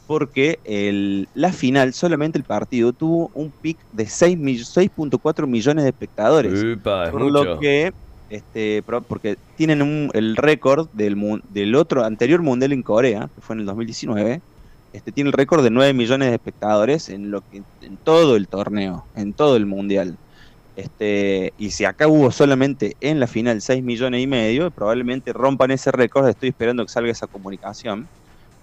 porque 0.06 0.60
el, 0.64 1.28
la 1.34 1.52
final, 1.52 1.94
solamente 1.94 2.38
el 2.38 2.44
partido, 2.44 2.92
tuvo 2.92 3.30
un 3.34 3.52
pic 3.60 3.84
de 3.90 4.06
6 4.06 4.38
mill- 4.38 4.64
6.4 4.64 5.46
millones 5.46 5.84
de 5.84 5.90
espectadores. 5.90 6.52
Upa, 6.62 7.06
es 7.06 7.10
por 7.12 7.20
mucho. 7.22 7.32
lo 7.32 7.58
que, 7.60 7.92
este, 8.28 8.82
porque 8.84 9.36
tienen 9.54 9.82
un- 9.82 10.10
el 10.14 10.36
récord 10.36 10.88
del, 10.92 11.16
del 11.44 11.74
otro 11.74 12.04
anterior 12.04 12.42
mundial 12.42 12.72
en 12.72 12.82
Corea, 12.82 13.28
que 13.34 13.40
fue 13.40 13.54
en 13.56 13.60
el 13.60 13.66
2019, 13.66 14.42
este, 14.94 15.10
tiene 15.10 15.28
el 15.28 15.32
récord 15.32 15.64
de 15.64 15.70
9 15.70 15.92
millones 15.92 16.28
de 16.28 16.36
espectadores 16.36 17.08
en, 17.08 17.32
lo 17.32 17.42
que, 17.50 17.62
en 17.82 17.96
todo 17.96 18.36
el 18.36 18.46
torneo, 18.46 19.04
en 19.16 19.32
todo 19.32 19.56
el 19.56 19.66
mundial. 19.66 20.16
Este, 20.76 21.52
y 21.58 21.72
si 21.72 21.84
acá 21.84 22.06
hubo 22.06 22.30
solamente 22.30 22.96
en 23.00 23.18
la 23.18 23.26
final 23.26 23.60
6 23.60 23.82
millones 23.82 24.22
y 24.22 24.28
medio, 24.28 24.70
probablemente 24.70 25.32
rompan 25.32 25.72
ese 25.72 25.90
récord. 25.90 26.28
Estoy 26.28 26.50
esperando 26.50 26.86
que 26.86 26.92
salga 26.92 27.10
esa 27.10 27.26
comunicación, 27.26 28.06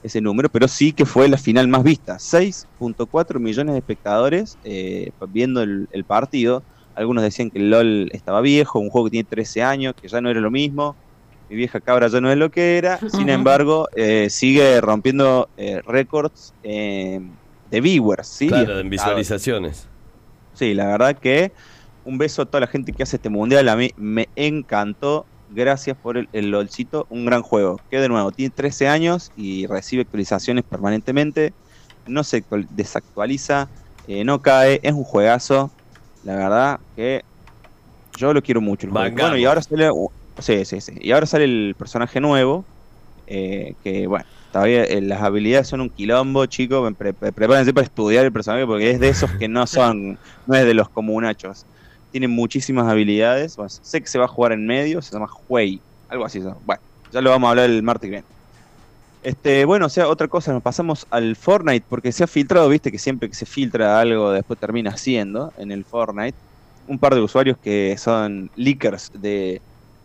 ese 0.03 0.21
número, 0.21 0.47
pero 0.47 0.69
sí 0.69 0.93
que 0.93 1.05
fue 1.05 1.27
la 1.27 1.37
final 1.37 1.67
más 1.67 1.83
vista. 1.83 2.15
6.4 2.15 3.37
millones 3.37 3.73
de 3.73 3.79
espectadores 3.79 4.57
eh, 4.63 5.11
viendo 5.27 5.61
el, 5.61 5.89
el 5.91 6.05
partido. 6.05 6.63
Algunos 6.95 7.23
decían 7.23 7.51
que 7.51 7.59
el 7.59 7.69
LOL 7.69 8.09
estaba 8.13 8.39
viejo, 8.39 8.79
un 8.79 8.89
juego 8.89 9.07
que 9.07 9.11
tiene 9.11 9.27
13 9.29 9.63
años, 9.63 9.95
que 10.01 10.07
ya 10.07 10.21
no 10.21 10.29
era 10.29 10.39
lo 10.39 10.49
mismo. 10.49 10.95
Mi 11.51 11.57
vieja 11.57 11.81
cabra 11.81 12.07
ya 12.07 12.21
no 12.21 12.31
es 12.31 12.37
lo 12.37 12.49
que 12.49 12.77
era. 12.77 12.97
Sin 13.09 13.27
embargo, 13.29 13.89
eh, 13.93 14.29
sigue 14.29 14.79
rompiendo 14.79 15.49
eh, 15.57 15.81
récords 15.85 16.53
eh, 16.63 17.19
de 17.69 17.81
viewers. 17.81 18.25
¿sí? 18.25 18.47
Claro, 18.47 18.81
visualizaciones. 18.85 19.85
Sí, 20.53 20.73
la 20.73 20.85
verdad 20.87 21.17
que 21.17 21.51
un 22.05 22.17
beso 22.17 22.43
a 22.43 22.45
toda 22.45 22.61
la 22.61 22.67
gente 22.67 22.93
que 22.93 23.03
hace 23.03 23.17
este 23.17 23.27
mundial. 23.27 23.67
A 23.67 23.75
mí 23.75 23.91
me 23.97 24.29
encantó. 24.37 25.25
Gracias 25.53 25.97
por 25.97 26.17
el, 26.17 26.29
el 26.31 26.51
LOLcito. 26.51 27.05
Un 27.09 27.25
gran 27.25 27.41
juego. 27.41 27.81
Que 27.89 27.99
de 27.99 28.07
nuevo, 28.07 28.31
tiene 28.31 28.53
13 28.55 28.87
años 28.87 29.33
y 29.35 29.67
recibe 29.67 30.03
actualizaciones 30.03 30.63
permanentemente. 30.63 31.51
No 32.07 32.23
se 32.23 32.37
actual- 32.37 32.67
desactualiza. 32.71 33.67
eh, 34.07 34.23
no 34.23 34.41
cae. 34.41 34.79
Es 34.83 34.93
un 34.93 35.03
juegazo. 35.03 35.69
La 36.23 36.37
verdad 36.37 36.79
que 36.95 37.23
yo 38.17 38.33
lo 38.33 38.41
quiero 38.41 38.61
mucho. 38.61 38.87
el 38.87 38.93
juego. 38.93 39.03
Bancamos. 39.09 39.31
Bueno, 39.31 39.37
y 39.37 39.45
ahora 39.45 39.61
sale. 39.61 39.89
Sí, 40.41 40.65
sí, 40.65 40.81
sí. 40.81 40.93
Y 40.99 41.11
ahora 41.11 41.25
sale 41.27 41.43
el 41.45 41.75
personaje 41.77 42.19
nuevo. 42.19 42.67
eh, 43.27 43.75
que 43.83 44.07
bueno, 44.07 44.25
todavía 44.51 44.83
eh, 44.85 45.01
las 45.01 45.21
habilidades 45.23 45.67
son 45.69 45.81
un 45.81 45.91
quilombo, 45.91 46.45
chicos. 46.47 46.93
Pre- 46.97 47.13
pre- 47.15 47.33
prepárense 47.33 47.73
para 47.73 47.85
estudiar 47.87 48.25
el 48.25 48.33
personaje 48.33 48.65
porque 48.67 48.91
es 48.91 48.99
de 48.99 49.09
esos 49.09 49.33
que 49.35 49.47
no 49.49 49.67
son, 49.67 50.19
no 50.45 50.55
es 50.57 50.65
de 50.65 50.73
los 50.75 50.89
comunachos. 50.89 51.67
Tiene 52.11 52.27
muchísimas 52.29 52.87
habilidades. 52.87 53.55
Bueno, 53.57 53.69
sé 53.69 54.01
que 54.01 54.07
se 54.07 54.19
va 54.19 54.25
a 54.25 54.27
jugar 54.29 54.53
en 54.53 54.65
medio, 54.67 55.01
se 55.01 55.15
llama 55.15 55.27
Huey, 55.47 55.83
algo 56.09 56.25
así. 56.25 56.39
¿no? 56.41 56.59
Bueno, 56.63 56.81
ya 57.11 57.21
lo 57.21 57.31
vamos 57.31 57.47
a 57.47 57.51
hablar 57.51 57.69
el 57.71 57.83
martes 57.83 58.07
que 58.07 58.11
viene. 58.11 58.27
Este, 59.21 59.65
bueno, 59.65 59.85
o 59.85 59.89
sea, 59.89 60.07
otra 60.07 60.27
cosa, 60.27 60.51
nos 60.51 60.63
pasamos 60.63 61.05
al 61.11 61.35
Fortnite, 61.35 61.85
porque 61.87 62.11
se 62.11 62.23
ha 62.23 62.27
filtrado, 62.27 62.67
viste 62.69 62.91
que 62.91 62.97
siempre 62.97 63.29
que 63.29 63.35
se 63.35 63.45
filtra 63.45 63.99
algo 63.99 64.31
después 64.31 64.57
termina 64.59 64.97
siendo 64.97 65.53
en 65.57 65.71
el 65.71 65.85
Fortnite. 65.85 66.37
Un 66.85 66.97
par 66.99 67.13
de 67.13 67.21
usuarios 67.21 67.57
que 67.61 67.95
son 67.99 68.49
leakers 68.55 69.09
de, 69.13 69.61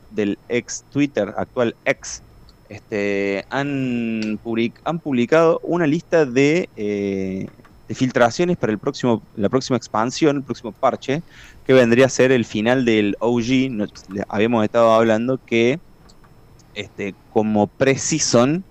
del 0.09 0.39
ex 0.49 0.85
Twitter, 0.89 1.33
actual 1.37 1.77
ex, 1.85 2.23
este, 2.69 3.45
han, 3.51 4.39
public- 4.43 4.81
han 4.85 5.01
publicado 5.01 5.61
una 5.63 5.87
lista 5.87 6.27
de, 6.27 6.71
eh, 6.77 7.49
de 7.89 7.95
filtraciones 7.95 8.57
para 8.57 8.73
el 8.73 8.79
próximo, 8.81 9.23
la 9.35 9.49
próxima 9.49 9.77
expansión, 9.77 10.37
el 10.39 10.45
próximo 10.45 10.73
parche, 10.73 11.23
que 11.65 11.73
vendría 11.73 12.07
a 12.07 12.09
ser 12.09 12.33
el 12.33 12.45
final 12.45 12.85
del 12.85 13.17
OG. 13.21 13.71
Habíamos 14.29 14.65
estado 14.65 14.93
hablando 14.93 15.39
que 15.45 15.81
este, 16.75 17.17
como 17.29 17.69
pre-season, 17.69 18.67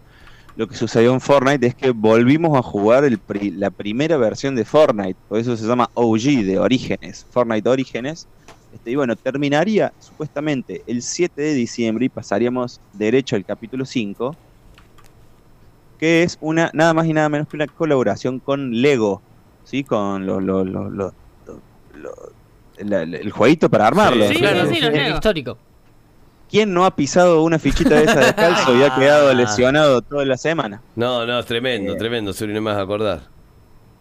lo 0.56 0.68
que 0.68 0.75
sucedió 0.75 1.13
en 1.13 1.22
Fortnite 1.22 1.68
es 1.68 1.75
que 1.75 1.92
volvimos 1.92 2.58
a 2.58 2.62
jugar 2.63 3.04
el 3.06 3.22
la 3.60 3.72
primera 3.72 4.18
versión 4.18 4.56
de 4.56 4.65
Fortnite, 4.65 5.20
por 5.27 5.39
eso 5.39 5.58
se 5.58 5.65
llama 5.68 5.89
OG, 5.96 6.44
de 6.46 6.60
Orígenes, 6.60 7.25
Fortnite 7.30 7.70
Orígenes. 7.70 8.30
Este, 8.75 8.91
y 8.91 8.96
bueno, 8.96 9.15
terminaría 9.15 9.94
supuestamente 10.00 10.84
el 10.86 11.01
7 11.01 11.41
de 11.41 11.53
diciembre 11.53 12.05
y 12.05 12.10
pasaríamos 12.10 12.82
derecho 12.94 13.38
al 13.38 13.46
capítulo 13.46 13.86
5, 13.86 14.36
que 15.98 16.24
es 16.24 16.38
una 16.41 16.70
nada 16.74 16.94
más 16.94 17.05
y 17.08 17.13
nada 17.13 17.29
menos 17.29 17.48
que 17.48 17.55
una 17.55 17.67
colaboración 17.67 18.39
con 18.39 18.72
Lego, 18.82 19.22
¿sí? 19.63 19.84
Con 19.86 20.25
los 20.25 20.44
los- 20.44 21.13
la- 22.79 23.05
la- 23.05 23.17
el 23.17 23.32
jueguito 23.32 23.70
para 23.70 23.88
armarlo. 23.88 24.27
Sí, 24.27 24.36
claro, 24.36 24.67
sí, 24.67 24.75
sí, 24.75 24.82
los 24.82 24.89
el 24.94 25.03
Lego. 25.03 25.15
histórico. 25.15 25.58
¿Quién 26.51 26.74
no 26.74 26.86
ha 26.86 26.94
pisado 26.96 27.44
una 27.44 27.58
fichita 27.58 27.96
de 27.96 28.03
esa 28.03 28.20
descalzo 28.20 28.75
y 28.77 28.84
ha 28.84 28.94
quedado 28.94 29.34
lesionado 29.34 30.01
toda 30.01 30.25
la 30.25 30.38
semana? 30.38 30.82
No, 30.98 31.25
no, 31.25 31.39
es 31.39 31.46
tremendo, 31.46 31.94
Eh. 31.94 31.98
tremendo, 31.98 32.34
Suri, 32.34 32.53
no 32.53 32.62
me 32.62 32.72
vas 32.72 32.79
a 32.79 32.84
acordar. 32.84 33.22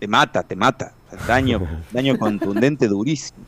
te 0.01 0.09
mata, 0.09 0.43
te 0.43 0.57
mata. 0.57 0.93
Daño, 1.29 1.61
daño 1.93 2.19
contundente 2.19 2.89
durísimo. 2.89 3.39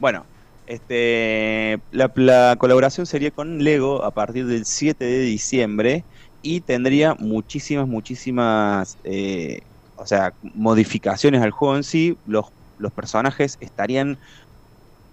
Bueno, 0.00 0.26
este, 0.66 1.78
la, 1.90 2.12
la 2.16 2.56
colaboración 2.58 3.06
sería 3.06 3.30
con 3.30 3.62
Lego 3.64 4.04
a 4.04 4.12
partir 4.12 4.46
del 4.46 4.64
7 4.66 5.04
de 5.04 5.20
diciembre 5.20 6.06
y 6.42 6.62
tendría 6.62 7.14
muchísimas, 7.18 7.86
muchísimas, 7.88 8.98
eh, 9.04 9.60
o 9.94 10.06
sea, 10.06 10.34
modificaciones 10.42 11.42
al 11.42 11.50
juego 11.52 11.76
en 11.76 11.84
sí. 11.84 12.16
Los, 12.24 12.46
los 12.76 12.92
personajes 12.92 13.56
estarían 13.60 14.18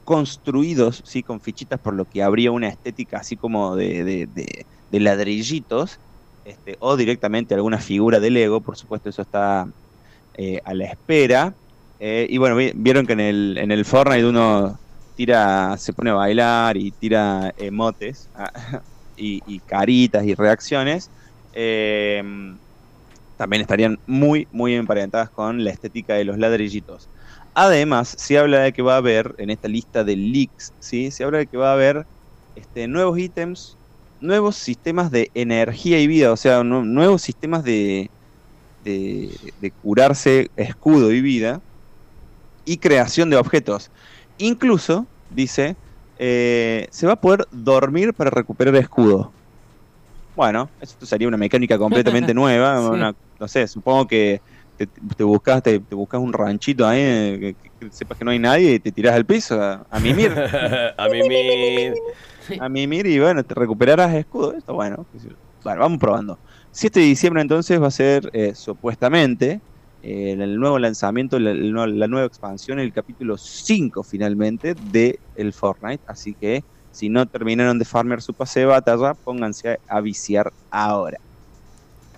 construidos, 0.04 1.02
sí, 1.06 1.24
con 1.24 1.42
fichitas, 1.42 1.80
por 1.80 1.94
lo 1.96 2.06
que 2.06 2.24
habría 2.24 2.52
una 2.52 2.68
estética 2.70 3.18
así 3.20 3.38
como 3.38 3.76
de, 3.76 4.04
de- 4.04 4.28
ladrillitos, 5.00 6.00
este, 6.44 6.76
o 6.80 6.98
directamente 6.98 7.56
alguna 7.56 7.80
figura 7.80 8.20
de 8.20 8.30
Lego, 8.32 8.62
por 8.62 8.78
supuesto 8.78 9.10
eso 9.10 9.22
está 9.22 9.66
eh, 10.36 10.60
a 10.66 10.74
la 10.76 10.86
espera. 10.88 11.58
Eh, 12.00 12.28
y 12.30 12.38
bueno, 12.40 12.56
vi- 12.58 12.74
vieron 12.76 13.08
que 13.08 13.14
en 13.14 13.22
el, 13.22 13.58
en 13.60 13.72
el 13.72 13.86
Fortnite 13.86 14.26
uno 14.28 14.80
tira, 15.16 15.78
se 15.78 15.94
pone 15.94 16.12
a 16.12 16.14
bailar 16.16 16.78
y 16.78 16.92
tira 16.94 17.52
emotes 17.58 18.30
ah, 18.34 18.52
y, 19.16 19.62
caritas 19.62 20.26
y 20.26 20.36
reacciones. 20.36 21.12
Eh, 21.54 22.22
también 23.36 23.62
estarían 23.62 23.98
muy, 24.06 24.48
muy 24.52 24.76
emparentadas 24.76 25.30
con 25.32 25.64
la 25.64 25.72
estética 25.72 26.16
de 26.16 26.26
los 26.26 26.38
ladrillitos. 26.38 27.10
Además, 27.54 28.16
se 28.20 28.38
habla 28.38 28.60
de 28.62 28.74
que 28.74 28.82
va 28.82 28.96
a 28.96 28.98
haber, 28.98 29.34
en 29.38 29.50
esta 29.50 29.68
lista 29.68 30.04
de 30.04 30.16
leaks, 30.16 30.74
¿sí? 30.80 31.12
se 31.12 31.24
habla 31.24 31.40
de 31.40 31.48
que 31.48 31.58
va 31.58 31.72
a 31.72 31.74
haber 31.74 32.08
este, 32.56 32.88
nuevos 32.88 33.18
ítems, 33.20 33.80
nuevos 34.20 34.56
sistemas 34.58 35.12
de 35.12 35.32
energía 35.34 36.00
y 36.00 36.08
vida, 36.08 36.32
o 36.32 36.38
sea, 36.38 36.64
nu- 36.64 36.86
nuevos 36.86 37.22
sistemas 37.22 37.64
de, 38.80 39.54
de 39.58 39.72
curarse 39.82 40.52
escudo 40.56 41.12
y 41.12 41.22
vida 41.22 41.62
y 42.66 42.78
creación 42.80 43.30
de 43.30 43.38
objetos. 43.38 43.92
Incluso, 44.38 45.08
dice, 45.30 45.76
eh, 46.18 46.88
se 46.92 47.08
va 47.08 47.14
a 47.14 47.22
poder 47.22 47.46
dormir 47.52 48.14
para 48.14 48.30
recuperar 48.30 48.76
escudo. 48.76 49.36
Bueno, 50.36 50.72
esto 50.80 51.06
sería 51.06 51.28
una 51.28 51.38
mecánica 51.38 51.78
completamente 51.78 52.34
nueva. 52.36 52.80
Sí. 52.80 52.88
una- 52.88 53.14
no 53.40 53.48
sé, 53.48 53.68
supongo 53.68 54.08
que 54.08 54.42
te, 54.78 54.88
te 54.88 55.24
buscas 55.24 55.62
te, 55.62 55.80
te 55.80 55.96
buscas 55.96 56.22
un 56.22 56.32
ranchito 56.34 56.88
ahí, 56.88 57.40
que, 57.40 57.56
que 57.80 57.92
sepas 57.92 58.18
que 58.18 58.24
no 58.26 58.32
hay 58.32 58.40
nadie 58.40 58.76
y 58.76 58.80
te 58.80 58.92
tirás 58.92 59.16
al 59.16 59.26
piso 59.26 59.62
a, 59.62 59.86
a 59.90 60.00
mimir. 60.00 60.32
a 60.98 61.10
mí 61.10 61.24
me... 61.28 61.94
a 62.60 62.70
mimir 62.70 63.06
y 63.08 63.20
bueno, 63.20 63.44
te 63.44 63.54
recuperarás 63.54 64.14
escudo. 64.16 64.54
Esto 64.56 64.74
bueno. 64.74 65.08
Bueno, 65.64 65.80
vamos 65.82 66.00
probando. 66.00 66.40
7 66.72 67.00
de 67.00 67.06
diciembre 67.08 67.42
entonces 67.42 67.82
va 67.82 67.88
a 67.88 67.92
ser 67.92 68.30
eh, 68.34 68.54
supuestamente 68.56 69.62
eh, 70.04 70.34
el 70.34 70.58
nuevo 70.60 70.78
lanzamiento, 70.80 71.40
la, 71.40 72.08
nueva 72.08 72.28
expansión, 72.28 72.78
el 72.80 72.92
capítulo 72.92 73.38
5 73.38 74.04
finalmente 74.04 74.76
de 74.78 75.20
el 75.34 75.54
Fortnite. 75.54 76.04
Así 76.06 76.36
que 76.36 76.66
si 76.92 77.10
no 77.10 77.26
terminaron 77.26 77.80
de 77.80 77.86
farmear 77.86 78.22
su 78.22 78.34
pase 78.34 78.60
de 78.60 78.66
batalla, 78.68 79.14
pónganse 79.16 79.70
a, 79.70 79.98
a 79.98 80.02
viciar 80.02 80.52
ahora. 80.70 81.18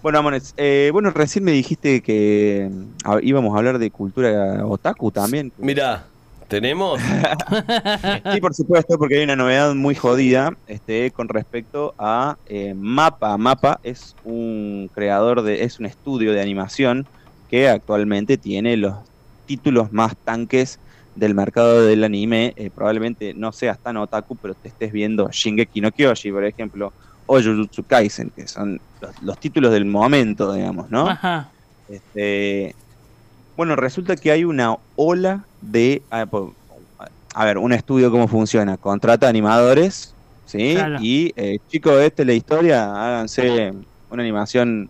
Bueno, 0.01 0.19
Amones, 0.19 0.53
eh, 0.57 0.89
bueno, 0.93 1.11
recién 1.11 1.43
me 1.43 1.51
dijiste 1.51 2.01
que 2.01 2.69
mm, 2.71 3.09
a- 3.09 3.19
íbamos 3.21 3.53
a 3.55 3.57
hablar 3.59 3.77
de 3.77 3.91
cultura 3.91 4.65
otaku 4.65 5.11
también. 5.11 5.51
Mirá, 5.57 6.07
tenemos... 6.47 6.99
Sí, 8.33 8.41
por 8.41 8.53
supuesto, 8.55 8.97
porque 8.97 9.17
hay 9.17 9.23
una 9.23 9.35
novedad 9.35 9.75
muy 9.75 9.93
jodida 9.95 10.51
este, 10.65 11.11
con 11.11 11.29
respecto 11.29 11.93
a 11.99 12.37
eh, 12.45 12.73
Mapa. 12.75 13.37
Mapa 13.37 13.79
es 13.83 14.15
un 14.23 14.89
creador 14.91 15.43
de, 15.43 15.63
es 15.63 15.79
un 15.79 15.85
estudio 15.85 16.33
de 16.33 16.41
animación 16.41 17.07
que 17.47 17.69
actualmente 17.69 18.37
tiene 18.37 18.77
los 18.77 18.95
títulos 19.45 19.91
más 19.91 20.13
tanques 20.23 20.79
del 21.15 21.35
mercado 21.35 21.85
del 21.85 22.03
anime. 22.03 22.53
Eh, 22.55 22.69
probablemente 22.69 23.33
no 23.33 23.51
seas 23.51 23.79
tan 23.81 23.97
otaku, 23.97 24.35
pero 24.37 24.55
te 24.55 24.69
estés 24.69 24.91
viendo 24.91 25.29
Shingeki 25.31 25.81
no 25.81 25.91
Kyoshi, 25.91 26.31
por 26.31 26.45
ejemplo, 26.45 26.93
o 27.25 27.41
Jujutsu 27.41 27.83
Kaisen, 27.83 28.31
que 28.35 28.47
son 28.47 28.79
los, 28.99 29.21
los 29.21 29.39
títulos 29.39 29.71
del 29.71 29.85
momento, 29.85 30.53
digamos, 30.53 30.89
¿no? 30.89 31.07
Ajá. 31.09 31.51
Este, 31.87 32.75
bueno, 33.55 33.75
resulta 33.75 34.15
que 34.15 34.31
hay 34.31 34.43
una 34.43 34.75
ola 34.95 35.47
de... 35.61 36.03
A, 36.09 36.25
po- 36.25 36.53
a 37.33 37.45
ver, 37.45 37.57
un 37.57 37.73
estudio 37.73 38.11
cómo 38.11 38.27
funciona. 38.27 38.77
Contrata 38.77 39.27
animadores, 39.27 40.15
¿sí? 40.45 40.73
Claro. 40.73 40.97
Y, 41.01 41.33
eh, 41.35 41.57
chicos, 41.67 41.99
esta 42.01 42.23
es 42.23 42.27
la 42.27 42.33
historia, 42.33 42.85
háganse 42.91 43.73
una 44.09 44.23
animación 44.23 44.89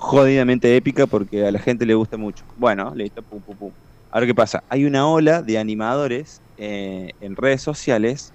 jodidamente 0.00 0.74
épica 0.76 1.06
porque 1.06 1.46
a 1.46 1.52
la 1.52 1.58
gente 1.58 1.84
le 1.84 1.94
gusta 1.94 2.16
mucho. 2.16 2.42
Bueno, 2.56 2.92
listo, 2.94 3.22
pum, 3.22 3.40
pum, 3.40 3.54
pum. 3.54 3.70
Ahora, 4.10 4.26
¿qué 4.26 4.34
pasa? 4.34 4.64
Hay 4.68 4.86
una 4.86 5.06
ola 5.06 5.42
de 5.42 5.58
animadores 5.58 6.40
eh, 6.56 7.12
en 7.20 7.36
redes 7.36 7.60
sociales 7.62 8.32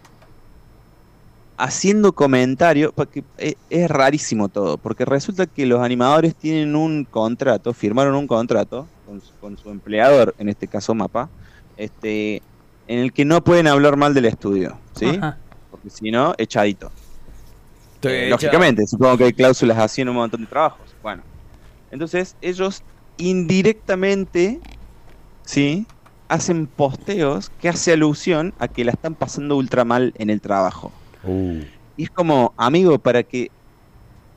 haciendo 1.57 2.13
comentarios, 2.13 2.93
porque 2.93 3.23
es, 3.37 3.55
es 3.69 3.89
rarísimo 3.89 4.47
todo, 4.47 4.77
porque 4.77 5.05
resulta 5.05 5.47
que 5.47 5.65
los 5.65 5.81
animadores 5.81 6.35
tienen 6.35 6.75
un 6.75 7.03
contrato, 7.03 7.73
firmaron 7.73 8.15
un 8.15 8.27
contrato 8.27 8.87
con 9.05 9.21
su, 9.21 9.33
con 9.41 9.57
su 9.57 9.69
empleador, 9.71 10.35
en 10.37 10.49
este 10.49 10.67
caso 10.67 10.93
Mapa, 10.93 11.29
este, 11.77 12.43
en 12.87 12.99
el 12.99 13.11
que 13.11 13.25
no 13.25 13.43
pueden 13.43 13.67
hablar 13.67 13.97
mal 13.97 14.13
del 14.13 14.25
estudio, 14.25 14.77
¿sí? 14.95 15.07
Ajá. 15.07 15.37
Porque 15.71 15.89
si 15.89 16.11
no, 16.11 16.35
echadito. 16.37 16.91
Eh, 18.03 18.27
lógicamente, 18.29 18.85
supongo 18.85 19.17
que 19.17 19.23
hay 19.23 19.33
cláusulas 19.33 19.79
así 19.79 20.01
en 20.01 20.09
un 20.09 20.15
montón 20.15 20.41
de 20.41 20.47
trabajos. 20.47 20.93
Bueno, 21.01 21.23
entonces 21.95 22.35
ellos 22.41 22.83
indirectamente, 23.17 24.59
¿sí? 25.43 25.87
Hacen 26.27 26.67
posteos 26.67 27.49
que 27.61 27.69
hace 27.69 27.93
alusión 27.93 28.53
a 28.59 28.67
que 28.67 28.83
la 28.83 28.91
están 28.91 29.15
pasando 29.15 29.55
ultra 29.57 29.85
mal 29.85 30.13
en 30.17 30.29
el 30.29 30.41
trabajo. 30.41 30.91
Uh, 31.23 31.61
Y 31.97 32.03
es 32.03 32.09
como, 32.09 32.53
amigo, 32.57 32.99
para 32.99 33.23
que, 33.23 33.49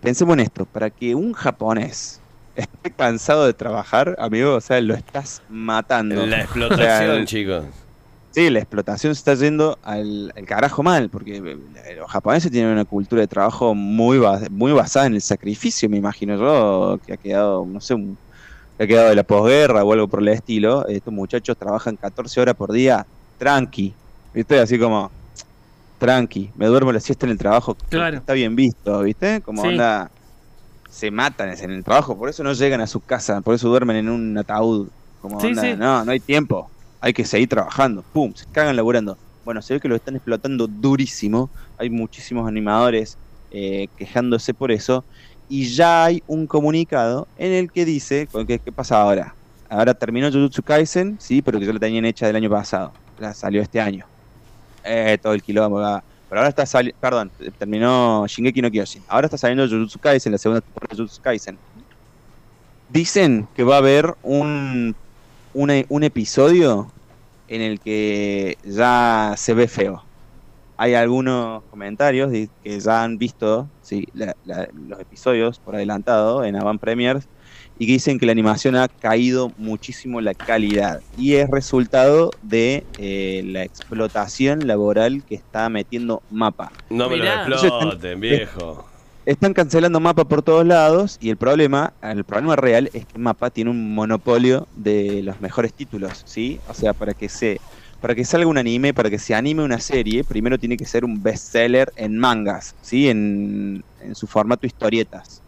pensemos 0.00 0.35
en 0.35 0.41
esto, 0.41 0.65
para 0.67 0.91
que 0.91 1.15
un 1.15 1.33
japonés 1.33 2.21
esté 2.55 2.91
cansado 2.93 3.47
de 3.47 3.55
trabajar, 3.55 4.17
amigo, 4.19 4.55
o 4.55 4.61
sea, 4.61 4.81
lo 4.81 4.95
estás 4.95 5.43
matando. 5.49 6.27
la 6.27 6.43
explotación, 6.43 7.11
O 7.11 7.15
sea, 7.17 7.25
chicos. 7.25 7.65
Sí, 8.30 8.50
la 8.50 8.58
explotación 8.61 9.14
se 9.14 9.18
está 9.20 9.35
yendo 9.35 9.78
al, 9.82 10.30
al 10.37 10.44
carajo 10.47 10.82
mal, 10.82 11.11
porque 11.11 11.37
eh, 11.38 11.94
los 11.97 12.11
japoneses 12.11 12.50
tienen 12.52 12.70
una 12.73 12.85
cultura 12.85 13.23
de 13.23 13.28
trabajo 13.28 13.75
muy, 13.75 14.18
ba- 14.18 14.40
muy 14.50 14.73
basada 14.73 15.06
en 15.06 15.14
el 15.14 15.23
sacrificio, 15.23 15.88
me 15.88 15.97
imagino 15.97 16.37
yo, 16.37 16.99
que 17.04 17.14
ha 17.14 17.16
quedado, 17.16 17.66
no 17.66 17.80
sé, 17.80 17.94
un- 17.94 18.18
que 18.76 18.85
ha 18.85 18.87
quedado 18.87 19.08
de 19.08 19.16
la 19.16 19.25
posguerra 19.25 19.82
o 19.85 19.92
algo 19.92 20.08
por 20.08 20.20
el 20.20 20.28
estilo. 20.28 20.87
Estos 20.87 21.12
muchachos 21.12 21.56
trabajan 21.58 21.97
14 21.97 22.40
horas 22.40 22.54
por 22.54 22.70
día, 22.73 23.04
tranqui, 23.38 23.97
¿viste? 24.32 24.61
Así 24.61 24.78
como, 24.78 25.11
tranqui, 25.99 26.52
me 26.54 26.66
duermo 26.66 26.92
la 26.92 27.00
siesta 27.00 27.26
en 27.26 27.32
el 27.32 27.38
trabajo, 27.38 27.76
Claro. 27.88 28.18
está 28.18 28.35
bien 28.35 28.54
visto, 28.54 29.02
¿viste? 29.02 29.40
Como 29.42 29.62
Sí. 29.62 29.68
onda, 29.68 30.08
se 30.90 31.11
matan 31.11 31.50
en 31.58 31.70
el 31.73 31.85
trabajo, 31.85 32.16
por 32.16 32.28
eso 32.28 32.44
no 32.44 32.52
llegan 32.52 32.80
a 32.80 32.87
su 32.87 33.00
casa, 33.00 33.40
por 33.40 33.54
eso 33.54 33.68
duermen 33.68 33.97
en 33.97 34.08
un 34.08 34.38
ataúd. 34.38 34.88
Como 35.18 35.40
Sí, 35.40 35.49
onda, 35.49 35.62
sí. 35.62 35.75
no, 35.76 36.04
no 36.04 36.12
hay 36.12 36.20
tiempo, 36.20 36.70
hay 37.00 37.12
que 37.12 37.25
seguir 37.25 37.49
trabajando, 37.49 38.02
pum, 38.12 38.33
se 38.35 38.47
cagan 38.47 38.76
laburando. 38.76 39.17
Bueno, 39.45 39.62
se 39.62 39.75
ve 39.75 39.81
que 39.81 39.88
lo 39.88 39.97
están 39.97 40.17
explotando 40.17 40.67
durísimo, 40.67 41.49
hay 41.78 41.90
muchísimos 41.90 42.47
animadores 42.47 43.17
eh, 43.50 43.88
quejándose 43.97 44.52
por 44.52 44.71
eso, 44.71 45.05
y 45.49 45.67
ya 45.67 46.05
hay 46.05 46.23
un 46.26 46.47
comunicado 46.47 47.26
en 47.38 47.52
el 47.52 47.73
que 47.73 47.85
dice, 47.85 48.28
¿qué, 48.47 48.59
qué 48.59 48.73
pasa 48.73 49.00
ahora? 49.00 49.35
Ahora 49.71 49.95
terminó 49.95 50.31
Jujutsu 50.31 50.62
Kaisen, 50.62 51.17
sí, 51.21 51.40
pero 51.43 51.59
que 51.59 51.67
ya 51.67 51.73
la 51.73 51.78
tenían 51.78 52.05
hecha 52.05 52.26
del 52.26 52.37
año 52.37 52.50
pasado, 52.50 52.93
la 53.19 53.33
salió 53.33 53.62
este 53.62 53.81
año. 53.81 54.05
Eh, 54.85 55.19
todo 55.23 55.35
el 55.35 55.43
quilombo, 55.43 55.81
va. 55.81 56.02
pero 56.28 56.40
ahora 56.40 56.49
está 56.49 56.64
saliendo, 56.67 56.99
perdón, 57.00 57.31
terminó 57.59 58.26
Shingeki 58.26 58.62
no 58.62 58.71
Kyojin, 58.71 59.02
ahora 59.09 59.26
está 59.26 59.38
saliendo 59.38 59.67
Jujutsu 59.67 59.99
Kaisen, 59.99 60.33
la 60.33 60.38
segunda 60.38 60.61
temporada 60.61 60.88
de 60.90 60.97
Jujutsu 60.97 61.23
Kaisen. 61.23 61.59
Dicen 62.90 63.47
que 63.55 63.64
va 63.64 63.76
a 63.76 63.78
haber 63.78 64.14
un, 64.23 64.97
un, 65.52 65.85
un 65.88 66.05
episodio 66.05 66.93
en 67.47 67.62
el 67.62 67.81
que 67.81 68.57
ya 68.62 69.35
se 69.37 69.55
ve 69.55 69.69
feo. 69.69 70.05
Hay 70.76 70.95
algunos 70.95 71.64
comentarios 71.71 72.31
que 72.62 72.78
ya 72.81 73.02
han 73.02 73.19
visto 73.19 73.69
sí, 73.81 74.07
la- 74.12 74.35
la- 74.45 74.69
los 74.73 75.00
episodios 75.00 75.59
por 75.59 75.75
adelantado 75.75 76.45
en 76.45 76.55
Avant 76.57 76.81
Premiers 76.81 77.26
y 77.76 77.87
que 77.87 77.93
dicen 77.95 78.19
que 78.19 78.26
la 78.26 78.33
animación 78.33 78.76
ha 78.76 78.87
caído 78.88 79.52
muchísimo 79.57 80.21
la 80.21 80.35
calidad 80.35 81.00
y 81.17 81.35
es 81.35 81.49
resultado 81.50 82.31
de 82.43 82.87
eh, 82.97 83.43
la 83.47 83.64
explotación 83.64 84.67
laboral 84.69 85.25
que 85.25 85.35
está 85.35 85.69
metiendo 85.69 86.23
Mapa. 86.28 86.71
No 86.90 87.09
me 87.09 87.17
Mirá. 87.17 87.49
lo 87.49 87.57
exploten, 87.57 88.21
viejo. 88.21 88.88
Están 89.28 89.52
cancelando 89.52 90.00
Mapa 90.00 90.25
por 90.25 90.40
todos 90.40 90.64
lados 90.64 91.18
y 91.20 91.28
el 91.28 91.37
problema, 91.37 91.92
el 92.00 92.25
problema 92.25 92.56
real 92.56 92.88
es 92.94 93.04
que 93.04 93.18
Mapa 93.18 93.50
tiene 93.50 93.68
un 93.70 93.94
monopolio 93.94 94.66
de 94.75 95.23
los 95.23 95.38
mejores 95.42 95.75
títulos, 95.75 96.23
¿sí? 96.25 96.58
O 96.66 96.73
sea, 96.73 96.94
para 96.94 97.12
que 97.12 97.28
se 97.28 97.61
para 98.00 98.14
que 98.14 98.25
salga 98.25 98.47
un 98.47 98.56
anime, 98.56 98.94
para 98.94 99.11
que 99.11 99.18
se 99.18 99.35
anime 99.35 99.62
una 99.62 99.80
serie, 99.80 100.25
primero 100.25 100.56
tiene 100.56 100.78
que 100.78 100.87
ser 100.87 101.04
un 101.04 101.23
bestseller 101.23 101.92
en 101.97 102.16
mangas, 102.16 102.75
¿sí? 102.80 103.11
En, 103.11 103.85
en 104.00 104.14
su 104.14 104.26
formato 104.26 104.66
historietas. 104.66 105.42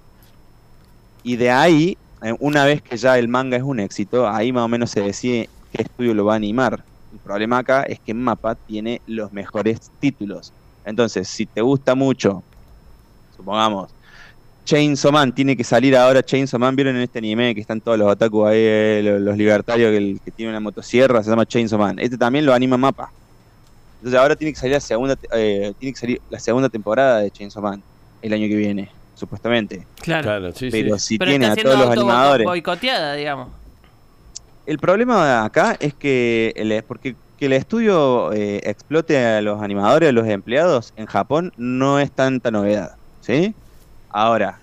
Y 1.23 1.37
de 1.37 1.51
ahí, 1.51 1.97
eh, 2.23 2.35
una 2.39 2.67
vez 2.67 2.83
que 2.83 2.99
ya 2.99 3.19
el 3.19 3.29
manga 3.29 3.57
es 3.57 3.63
un 3.63 3.81
éxito, 3.81 4.29
ahí 4.29 4.53
más 4.53 4.65
o 4.65 4.69
menos 4.69 4.91
se 4.91 5.01
decide 5.01 5.49
qué 5.73 5.85
estudio 5.85 6.13
lo 6.13 6.27
va 6.27 6.35
a 6.35 6.37
animar. 6.37 6.85
El 7.15 7.19
problema 7.21 7.57
acá 7.57 7.85
es 7.85 7.99
que 7.99 8.13
Mapa 8.13 8.57
tiene 8.57 9.01
los 9.07 9.33
mejores 9.33 9.91
títulos. 10.01 10.53
Entonces, 10.85 11.29
si 11.29 11.47
te 11.47 11.63
gusta 11.63 11.95
mucho, 11.95 12.43
supongamos, 13.41 13.91
Chainsaw 14.65 15.11
Man 15.11 15.35
tiene 15.35 15.57
que 15.57 15.65
salir 15.65 15.97
ahora. 15.97 16.23
Chainsaw 16.23 16.61
Man, 16.61 16.77
¿vieron 16.77 16.95
en 16.97 17.03
este 17.03 17.19
anime 17.19 17.55
que 17.55 17.61
están 17.61 17.81
todos 17.81 17.99
los 17.99 18.09
otaku 18.13 18.47
ahí, 18.47 18.59
eh, 18.61 19.01
los, 19.03 19.21
los 19.21 19.37
libertarios 19.37 19.91
que, 19.91 19.97
el- 19.97 20.21
que 20.25 20.31
tiene 20.31 20.51
una 20.51 20.61
motosierra? 20.61 21.23
Se 21.23 21.31
llama 21.31 21.47
Chainsaw 21.47 21.79
Man. 21.79 21.99
Este 21.99 22.17
también 22.17 22.45
lo 22.47 22.53
anima 22.55 22.77
Mapa. 22.77 23.11
Entonces 23.99 24.21
ahora 24.21 24.37
tiene 24.37 24.53
que 24.53 24.59
salir 24.61 24.75
la 24.75 24.81
segunda, 24.81 25.17
eh, 25.33 25.73
tiene 25.79 25.93
que 25.93 25.99
salir 26.01 26.21
la 26.31 26.39
segunda 26.39 26.69
temporada 26.69 27.19
de 27.21 27.31
Chainsaw 27.31 27.63
Man 27.63 27.83
el 28.23 28.33
año 28.33 28.47
que 28.49 28.57
viene, 28.57 28.91
supuestamente. 29.15 29.87
Claro. 30.03 30.23
Claro, 30.25 30.53
sí, 30.53 30.69
Pero 30.71 30.99
sí. 30.99 31.07
si 31.07 31.19
Pero 31.19 31.31
tiene 31.33 31.49
está 31.49 31.61
a 31.61 31.65
todos 31.65 31.79
los 31.79 31.91
animadores. 31.91 32.47
boicoteada, 32.47 33.15
digamos. 33.15 33.49
El 34.67 34.79
problema 34.79 35.45
acá 35.45 35.77
es 35.81 35.95
que 35.95 36.53
el, 36.55 36.83
porque 36.85 37.17
que 37.39 37.47
el 37.47 37.55
estudio 37.55 38.33
eh, 38.35 38.61
explote 38.65 39.19
a 39.19 39.41
los 39.41 39.61
animadores, 39.63 40.11
a 40.11 40.13
los 40.13 40.29
empleados 40.29 40.93
en 40.97 41.07
Japón 41.07 41.53
no 41.57 41.99
es 41.99 42.13
tanta 42.13 42.51
novedad, 42.51 42.93
¿sí? 43.21 43.57
Ahora, 44.09 44.63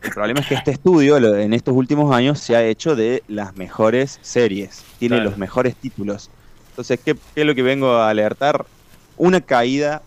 el 0.00 0.12
problema 0.12 0.40
es 0.40 0.46
que 0.46 0.54
este 0.54 0.70
estudio 0.72 1.18
lo- 1.20 1.36
en 1.36 1.52
estos 1.52 1.74
últimos 1.74 2.14
años 2.14 2.40
se 2.40 2.54
ha 2.56 2.64
hecho 2.64 2.94
de 2.96 3.24
las 3.26 3.54
mejores 3.54 4.18
series, 4.22 4.86
tiene 4.96 5.16
Claro. 5.16 5.30
los 5.30 5.36
mejores 5.38 5.76
títulos. 5.78 6.30
Entonces, 6.70 7.00
¿qué, 7.04 7.14
qué 7.34 7.40
es 7.42 7.46
lo 7.46 7.54
que 7.54 7.62
vengo 7.62 7.90
a 7.96 8.10
alertar? 8.10 8.68
Una 9.14 9.40
caída 9.40 10.06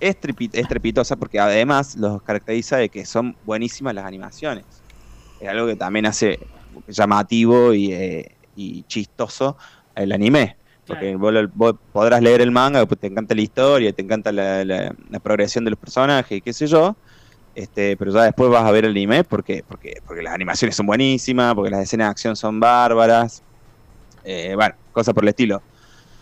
estrepi- 0.00 0.50
estrepitosa 0.54 1.16
porque 1.16 1.40
además 1.40 1.96
los 1.96 2.22
caracteriza 2.22 2.78
de 2.78 2.90
que 2.90 3.06
son 3.06 3.36
buenísimas 3.42 3.94
las 3.94 4.06
animaciones. 4.06 4.84
Es 5.38 5.48
algo 5.50 5.66
que 5.68 5.76
también 5.76 6.06
hace 6.06 6.38
llamativo 6.88 7.74
y, 7.74 7.92
eh, 7.92 8.38
y 8.54 8.84
chistoso 8.86 9.58
el 9.96 10.12
anime. 10.12 10.58
Porque 10.86 11.16
vos, 11.16 11.32
lo- 11.32 11.48
vos 11.54 11.74
podrás 11.92 12.22
leer 12.22 12.40
el 12.40 12.50
manga, 12.50 12.84
pues 12.86 13.00
te 13.00 13.06
encanta 13.06 13.34
la 13.34 13.42
historia, 13.42 13.92
te 13.92 14.02
encanta 14.02 14.32
la, 14.32 14.64
la- 14.64 14.94
la 15.08 15.20
progresión 15.20 15.64
de 15.64 15.70
los 15.70 15.78
personajes 15.80 16.38
y 16.38 16.42
qué 16.42 16.52
sé 16.52 16.66
yo. 16.66 16.98
Este, 17.54 17.96
pero 17.96 18.12
ya 18.12 18.24
después 18.24 18.50
vas 18.50 18.64
a 18.64 18.70
ver 18.72 18.84
el 18.86 18.92
anime 18.92 19.24
porque, 19.24 19.62
porque, 19.66 19.94
porque 20.06 20.22
las 20.22 20.34
animaciones 20.34 20.76
son 20.76 20.86
buenísimas, 20.86 21.54
porque 21.54 21.70
las 21.70 21.82
escenas 21.82 22.06
de 22.08 22.10
acción 22.12 22.36
son 22.36 22.60
bárbaras. 22.60 23.44
Eh, 24.24 24.54
bueno, 24.54 24.74
cosas 24.92 25.14
por 25.14 25.24
el 25.24 25.30
estilo. 25.30 25.64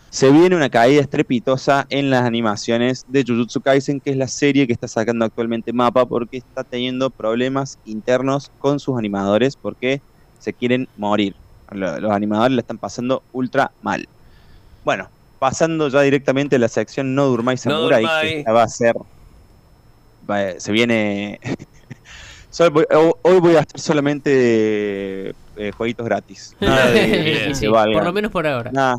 Se 0.09 0.31
viene 0.31 0.55
una 0.57 0.69
caída 0.69 1.01
estrepitosa 1.01 1.85
en 1.89 2.09
las 2.09 2.23
animaciones 2.23 3.03
de 3.07 3.23
Jujutsu 3.25 3.61
Kaisen, 3.61 4.01
que 4.01 4.11
es 4.11 4.17
la 4.17 4.27
serie 4.27 4.67
que 4.67 4.73
está 4.73 4.87
sacando 4.87 5.25
actualmente 5.25 5.73
Mapa, 5.73 6.05
porque 6.07 6.37
está 6.37 6.63
teniendo 6.65 7.11
problemas 7.11 7.79
internos 7.83 8.51
con 8.57 8.79
sus 8.79 8.97
animadores, 8.97 9.55
porque 9.57 10.03
se 10.37 10.53
quieren 10.53 10.89
morir. 10.95 11.37
Lo- 11.69 11.99
Los 11.99 12.11
animadores 12.11 12.55
la 12.55 12.61
están 12.61 12.79
pasando 12.79 13.25
ultra 13.31 13.73
mal. 13.79 14.07
Bueno, 14.83 15.09
pasando 15.39 15.87
ya 15.89 16.01
directamente 16.01 16.55
a 16.55 16.59
la 16.59 16.67
sección 16.69 17.13
No 17.15 17.27
Durmai 17.27 17.55
No 17.55 17.61
Samurai, 17.61 18.01
Durmai. 18.01 18.21
que 18.29 18.39
esta 18.39 18.51
va 18.51 18.63
a 18.63 18.67
ser. 18.67 18.93
va- 20.29 20.59
se 20.59 20.71
viene. 20.71 21.39
Hoy- 23.23 23.39
voy 23.39 23.55
a 23.55 23.59
hacer 23.59 23.79
solamente 23.79 25.29
eh, 25.55 25.71
jueguitos 25.75 26.05
gratis. 26.05 26.55
Nada 26.59 26.91
de 26.91 27.05
Bien. 27.05 27.23
que 27.23 27.55
Sí, 27.55 27.61
sí, 27.61 27.67
valgan. 27.67 27.93
por 27.93 28.03
lo 28.05 28.13
menos 28.13 28.31
por 28.31 28.45
ahora. 28.45 28.71
Nada, 28.71 28.95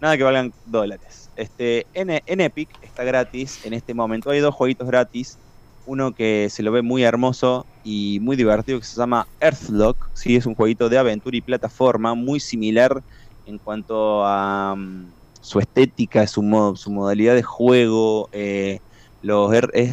nada 0.00 0.16
que 0.16 0.22
valgan 0.22 0.52
dólares. 0.64 1.30
Este, 1.34 1.86
en, 1.94 2.10
en 2.10 2.40
Epic 2.40 2.70
está 2.82 3.04
gratis 3.04 3.64
en 3.64 3.72
este 3.72 3.94
momento. 3.94 4.30
Hay 4.30 4.40
dos 4.40 4.54
jueguitos 4.54 4.86
gratis. 4.86 5.38
Uno 5.84 6.12
que 6.12 6.48
se 6.50 6.62
lo 6.62 6.70
ve 6.70 6.82
muy 6.82 7.02
hermoso 7.02 7.66
y 7.82 8.18
muy 8.20 8.36
divertido 8.36 8.78
que 8.78 8.86
se 8.86 8.96
llama 9.00 9.26
Earthlock. 9.40 10.10
Sí, 10.14 10.36
es 10.36 10.46
un 10.46 10.54
jueguito 10.54 10.88
de 10.88 10.98
aventura 10.98 11.36
y 11.36 11.40
plataforma 11.40 12.14
muy 12.14 12.38
similar 12.40 13.02
en 13.46 13.58
cuanto 13.58 14.24
a 14.24 14.74
mm, 14.76 15.06
su 15.40 15.58
estética, 15.58 16.26
su, 16.26 16.42
su 16.76 16.90
modalidad 16.90 17.34
de 17.34 17.42
juego. 17.42 18.28
eh, 18.32 18.80
los 19.22 19.52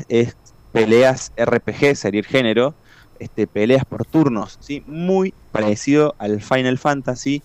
es 0.10 0.36
peleas 0.72 1.32
RPG, 1.38 1.96
sería 1.96 2.20
el 2.20 2.26
género. 2.26 2.74
Este, 3.20 3.48
peleas 3.48 3.84
por 3.84 4.06
turnos, 4.06 4.58
¿sí? 4.62 4.82
muy 4.88 5.34
parecido 5.52 6.16
al 6.20 6.42
Final 6.42 6.78
Fantasy. 6.78 7.42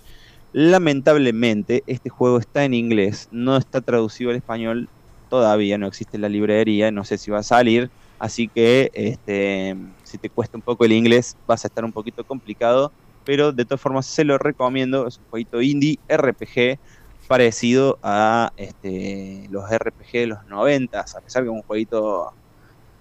Lamentablemente, 0.52 1.82
este 1.88 2.10
juego 2.10 2.38
está 2.38 2.64
en 2.64 2.74
inglés, 2.74 3.28
no 3.32 3.56
está 3.56 3.80
traducido 3.80 4.30
al 4.30 4.36
español 4.36 4.88
todavía, 5.28 5.76
no 5.76 5.88
existe 5.88 6.16
en 6.16 6.22
la 6.22 6.28
librería, 6.28 6.92
no 6.92 7.04
sé 7.04 7.18
si 7.18 7.32
va 7.32 7.40
a 7.40 7.42
salir, 7.42 7.90
así 8.20 8.46
que 8.46 8.92
este, 8.94 9.74
si 10.04 10.16
te 10.16 10.30
cuesta 10.30 10.56
un 10.56 10.62
poco 10.62 10.84
el 10.84 10.92
inglés 10.92 11.36
vas 11.44 11.64
a 11.64 11.66
estar 11.66 11.84
un 11.84 11.92
poquito 11.92 12.22
complicado, 12.22 12.92
pero 13.24 13.52
de 13.52 13.64
todas 13.64 13.80
formas 13.80 14.06
se 14.06 14.24
lo 14.24 14.38
recomiendo, 14.38 15.06
es 15.06 15.18
un 15.18 15.24
jueguito 15.30 15.62
indie 15.62 15.98
RPG 16.08 16.78
parecido 17.26 17.98
a 18.02 18.52
este, 18.56 19.46
los 19.50 19.64
RPG 19.70 20.12
de 20.12 20.26
los 20.26 20.46
90, 20.46 21.00
a 21.00 21.04
pesar 21.04 21.42
que 21.42 21.48
es 21.48 21.54
un 21.54 21.62
jueguito 21.62 22.32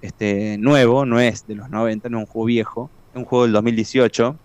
este, 0.02 0.58
nuevo, 0.58 1.06
no 1.06 1.20
es 1.20 1.46
de 1.48 1.56
los 1.56 1.70
90, 1.70 2.10
no 2.10 2.20
es 2.20 2.28
un 2.28 2.32
juego 2.32 2.46
viejo, 2.46 2.90
es 3.12 3.18
un 3.18 3.26
juego 3.26 3.44
del 3.44 3.54
2018, 3.54 4.36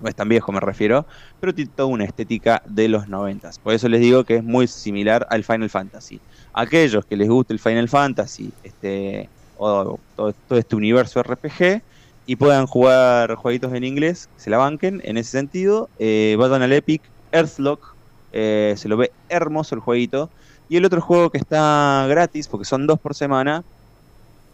no 0.00 0.08
es 0.08 0.14
tan 0.14 0.28
viejo 0.28 0.52
me 0.52 0.60
refiero, 0.60 1.06
pero 1.40 1.54
tiene 1.54 1.70
toda 1.74 1.88
una 1.88 2.04
estética 2.04 2.62
de 2.64 2.88
los 2.88 3.08
90. 3.08 3.50
Por 3.62 3.74
eso 3.74 3.88
les 3.88 4.00
digo 4.00 4.24
que 4.24 4.36
es 4.36 4.44
muy 4.44 4.66
similar 4.66 5.26
al 5.30 5.44
Final 5.44 5.70
Fantasy. 5.70 6.20
Aquellos 6.52 7.04
que 7.04 7.16
les 7.16 7.28
guste 7.28 7.52
el 7.52 7.58
Final 7.58 7.88
Fantasy, 7.88 8.50
este, 8.62 9.28
o 9.58 9.98
todo, 10.16 10.32
todo 10.48 10.58
este 10.58 10.76
universo 10.76 11.22
RPG, 11.22 11.82
y 12.30 12.36
puedan 12.36 12.68
jugar 12.68 13.34
jueguitos 13.34 13.72
en 13.74 13.82
inglés, 13.82 14.28
se 14.36 14.50
la 14.50 14.58
banquen 14.58 15.02
en 15.02 15.16
ese 15.16 15.32
sentido, 15.32 15.88
eh, 15.98 16.36
vayan 16.38 16.62
al 16.62 16.72
Epic, 16.72 17.02
Earthlock, 17.32 17.96
eh, 18.32 18.74
se 18.76 18.88
lo 18.88 18.96
ve 18.96 19.10
hermoso 19.28 19.74
el 19.74 19.80
jueguito. 19.80 20.30
Y 20.68 20.76
el 20.76 20.84
otro 20.84 21.00
juego 21.00 21.30
que 21.30 21.38
está 21.38 22.06
gratis, 22.08 22.46
porque 22.46 22.66
son 22.66 22.86
dos 22.86 23.00
por 23.00 23.16
semana, 23.16 23.64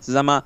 se 0.00 0.10
llama 0.10 0.42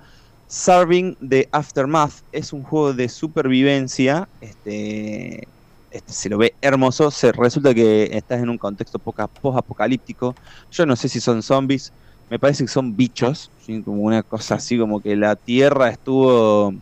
Serving 0.48 1.16
the 1.28 1.48
Aftermath. 1.52 2.14
Es 2.32 2.52
un 2.52 2.64
juego 2.64 2.94
de 2.94 3.08
supervivencia 3.08 4.28
este, 4.40 5.46
este, 5.92 6.12
se 6.12 6.30
lo 6.30 6.36
ve 6.36 6.56
hermoso. 6.60 7.12
Se, 7.12 7.30
resulta 7.30 7.72
que 7.72 8.10
estás 8.12 8.42
en 8.42 8.48
un 8.48 8.58
contexto 8.58 8.98
post-apocalíptico. 8.98 10.34
Yo 10.72 10.84
no 10.84 10.96
sé 10.96 11.08
si 11.08 11.20
son 11.20 11.44
zombies, 11.44 11.92
me 12.28 12.40
parece 12.40 12.64
que 12.64 12.68
son 12.72 12.96
bichos, 12.96 13.52
como 13.84 14.02
una 14.02 14.24
cosa 14.24 14.56
así 14.56 14.76
como 14.76 15.00
que 15.00 15.14
la 15.14 15.36
tierra 15.36 15.90
estuvo 15.90 16.74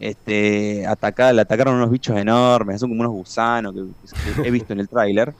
este, 0.00 0.86
atacada, 0.86 1.32
le 1.32 1.42
atacaron 1.42 1.74
unos 1.74 1.90
bichos 1.90 2.16
enormes, 2.16 2.80
son 2.80 2.90
como 2.90 3.00
unos 3.00 3.12
gusanos 3.12 3.74
que, 3.74 4.48
he 4.48 4.50
visto 4.50 4.72
en 4.72 4.80
el 4.80 4.88
tráiler. 4.88 5.34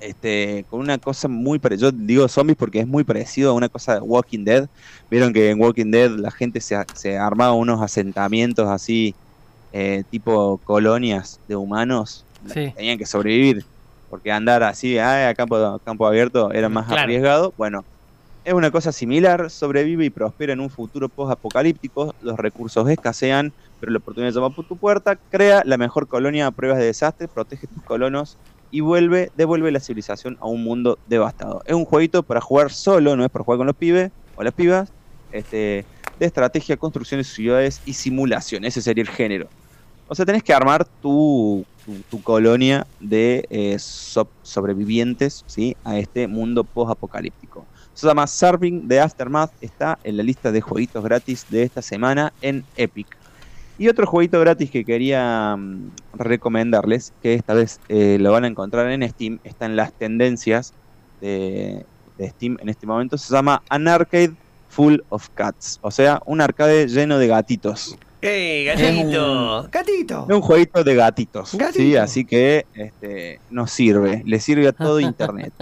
Este, 0.00 0.64
con 0.70 0.80
una 0.80 0.96
cosa 0.96 1.28
muy 1.28 1.58
parecida, 1.58 1.90
yo 1.90 1.96
digo 1.96 2.26
zombies 2.26 2.56
porque 2.56 2.80
es 2.80 2.86
muy 2.86 3.04
parecido 3.04 3.50
a 3.50 3.54
una 3.54 3.68
cosa 3.68 3.94
de 3.94 4.00
Walking 4.00 4.44
Dead. 4.44 4.68
Vieron 5.10 5.32
que 5.32 5.50
en 5.50 5.60
Walking 5.60 5.90
Dead 5.90 6.10
la 6.10 6.30
gente 6.30 6.60
se, 6.60 6.76
se 6.94 7.18
armaba 7.18 7.52
unos 7.52 7.82
asentamientos 7.82 8.66
así, 8.68 9.14
eh, 9.72 10.02
tipo 10.10 10.58
colonias 10.64 11.38
de 11.46 11.56
humanos, 11.56 12.24
tenían 12.74 12.96
que 12.96 13.04
sobrevivir, 13.04 13.64
porque 14.08 14.32
andar 14.32 14.62
así 14.62 14.98
ah, 14.98 15.28
a 15.28 15.34
campo, 15.34 15.78
campo 15.84 16.06
abierto 16.06 16.50
era 16.50 16.68
más 16.70 16.90
arriesgado. 16.90 17.52
Bueno, 17.58 17.84
es 18.44 18.54
una 18.54 18.70
cosa 18.70 18.92
similar, 18.92 19.50
sobrevive 19.50 20.04
y 20.04 20.10
prospera 20.10 20.52
en 20.52 20.60
un 20.60 20.70
futuro 20.70 21.08
post-apocalíptico, 21.08 22.14
los 22.22 22.38
recursos 22.38 22.88
escasean, 22.88 23.52
pero 23.78 23.92
la 23.92 23.98
oportunidad 23.98 24.32
llama 24.32 24.50
por 24.50 24.66
tu 24.66 24.76
puerta, 24.76 25.16
crea 25.16 25.62
la 25.64 25.76
mejor 25.76 26.08
colonia 26.08 26.46
a 26.46 26.50
pruebas 26.50 26.78
de 26.78 26.86
desastre, 26.86 27.28
protege 27.28 27.66
tus 27.66 27.82
colonos 27.82 28.38
y 28.70 28.80
vuelve, 28.80 29.30
devuelve 29.36 29.70
la 29.72 29.80
civilización 29.80 30.38
a 30.40 30.46
un 30.46 30.64
mundo 30.64 30.98
devastado. 31.06 31.62
Es 31.66 31.74
un 31.74 31.84
jueguito 31.84 32.22
para 32.22 32.40
jugar 32.40 32.72
solo, 32.72 33.16
no 33.16 33.24
es 33.24 33.30
para 33.30 33.44
jugar 33.44 33.58
con 33.58 33.66
los 33.66 33.76
pibes 33.76 34.10
o 34.36 34.42
las 34.42 34.54
pibas, 34.54 34.90
este, 35.32 35.84
de 36.18 36.26
estrategia, 36.26 36.76
construcciones, 36.76 37.28
ciudades 37.28 37.82
y 37.84 37.92
simulación, 37.92 38.64
ese 38.64 38.80
sería 38.80 39.02
el 39.02 39.10
género. 39.10 39.48
O 40.08 40.14
sea, 40.14 40.26
tenés 40.26 40.42
que 40.42 40.52
armar 40.52 40.84
tu, 40.84 41.64
colonia 42.24 42.86
de 42.98 43.46
eh, 43.50 43.76
sobrevivientes 43.78 45.44
a 45.84 45.98
este 45.98 46.26
mundo 46.26 46.64
post-apocalíptico. 46.64 47.64
Se 48.00 48.06
llama 48.06 48.26
Serving 48.26 48.88
the 48.88 48.98
Aftermath. 48.98 49.50
Está 49.60 49.98
en 50.04 50.16
la 50.16 50.22
lista 50.22 50.50
de 50.50 50.62
jueguitos 50.62 51.04
gratis 51.04 51.44
de 51.50 51.64
esta 51.64 51.82
semana 51.82 52.32
en 52.40 52.64
Epic. 52.78 53.06
Y 53.76 53.88
otro 53.88 54.06
jueguito 54.06 54.40
gratis 54.40 54.70
que 54.70 54.86
quería 54.86 55.54
mm, 55.54 55.90
recomendarles, 56.14 57.12
que 57.22 57.34
esta 57.34 57.52
vez 57.52 57.78
eh, 57.90 58.16
lo 58.18 58.32
van 58.32 58.44
a 58.44 58.46
encontrar 58.46 58.90
en 58.90 59.06
Steam, 59.06 59.38
está 59.44 59.66
en 59.66 59.76
las 59.76 59.92
tendencias 59.92 60.72
de, 61.20 61.84
Steam 62.22 62.56
en 62.62 62.70
este 62.70 62.86
momento, 62.86 63.18
se 63.18 63.34
llama 63.34 63.62
An 63.68 63.86
Arcade 63.86 64.32
Full 64.70 65.00
of 65.10 65.28
Cats. 65.34 65.78
O 65.82 65.90
sea, 65.90 66.22
un 66.24 66.40
arcade 66.40 66.88
lleno 66.88 67.18
de 67.18 67.26
gatitos. 67.26 67.98
¡Ey, 68.22 68.64
gatito! 68.64 69.68
¡Gatito! 69.70 70.26
Es 70.26 70.34
un 70.34 70.40
jueguito 70.40 70.82
de 70.82 70.94
gatitos. 70.94 71.54
¿sí? 71.74 71.96
Así 71.96 72.24
que 72.24 72.64
este, 72.72 73.40
nos 73.50 73.70
sirve, 73.70 74.22
le 74.24 74.40
sirve 74.40 74.68
a 74.68 74.72
todo 74.72 75.00
Internet. 75.00 75.52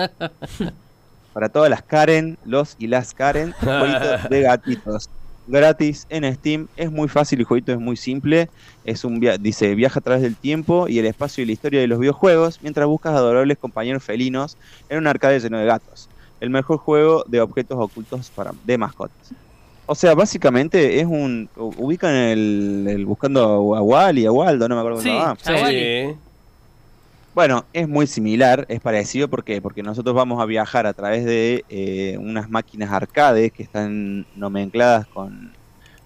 Para 1.33 1.49
todas 1.49 1.71
las 1.71 1.83
Karen, 1.83 2.39
los 2.45 2.77
y 2.79 2.87
las 2.87 3.15
Karen, 3.15 3.53
jueguito 3.61 4.29
de 4.29 4.43
gatitos. 4.43 5.11
Gratis 5.49 6.07
en 6.11 6.33
Steam, 6.35 6.69
es 6.77 6.93
muy 6.93 7.09
fácil, 7.09 7.41
el 7.41 7.47
jueguito 7.47 7.73
es 7.73 7.79
muy 7.79 7.97
simple. 7.97 8.51
Es 8.85 9.05
un 9.05 9.19
dice 9.41 9.75
viaja 9.75 9.99
a 9.99 10.03
través 10.03 10.23
del 10.23 10.37
tiempo 10.37 10.89
y 10.89 10.99
el 10.99 11.07
espacio 11.07 11.43
y 11.43 11.47
la 11.47 11.53
historia 11.53 11.81
de 11.81 11.87
los 11.87 11.99
videojuegos 11.99 12.61
mientras 12.63 12.87
buscas 12.87 13.15
adorables 13.15 13.57
compañeros 13.57 14.05
felinos 14.05 14.59
en 14.89 14.99
un 14.99 15.07
arcade 15.07 15.41
lleno 15.41 15.59
de 15.59 15.65
gatos. 15.65 16.09
El 16.41 16.51
mejor 16.51 16.79
juego 16.79 17.25
de 17.27 17.41
objetos 17.41 17.79
ocultos 17.81 18.31
para, 18.31 18.53
de 18.65 18.79
mascotas. 18.79 19.33
O 19.87 19.95
sea, 19.95 20.15
básicamente 20.15 21.01
es 21.01 21.07
un. 21.07 21.49
Ubican 21.57 22.15
el, 22.15 23.05
buscando 23.07 23.75
a 23.75 23.81
Wally, 23.81 24.27
a 24.27 24.33
Waldo, 24.33 24.69
no 24.69 24.75
me 24.75 24.81
acuerdo 24.83 24.99
cómo 24.99 25.03
se 25.03 25.53
llama. 25.53 25.71
Sí. 25.71 26.28
Bueno, 27.39 27.67
es 27.73 27.89
muy 27.89 28.09
similar, 28.09 28.67
es 28.69 28.81
parecido 28.81 29.29
porque 29.29 29.63
porque 29.63 29.85
nosotros 29.85 30.13
vamos 30.13 30.43
a 30.43 30.45
viajar 30.45 30.89
a 30.89 30.93
través 30.93 31.25
de 31.25 31.65
eh, 31.69 32.19
unas 32.19 32.51
máquinas 32.51 32.91
arcade 32.91 33.51
que 33.51 33.63
están 33.63 34.27
nomencladas 34.35 35.07
con, 35.07 35.53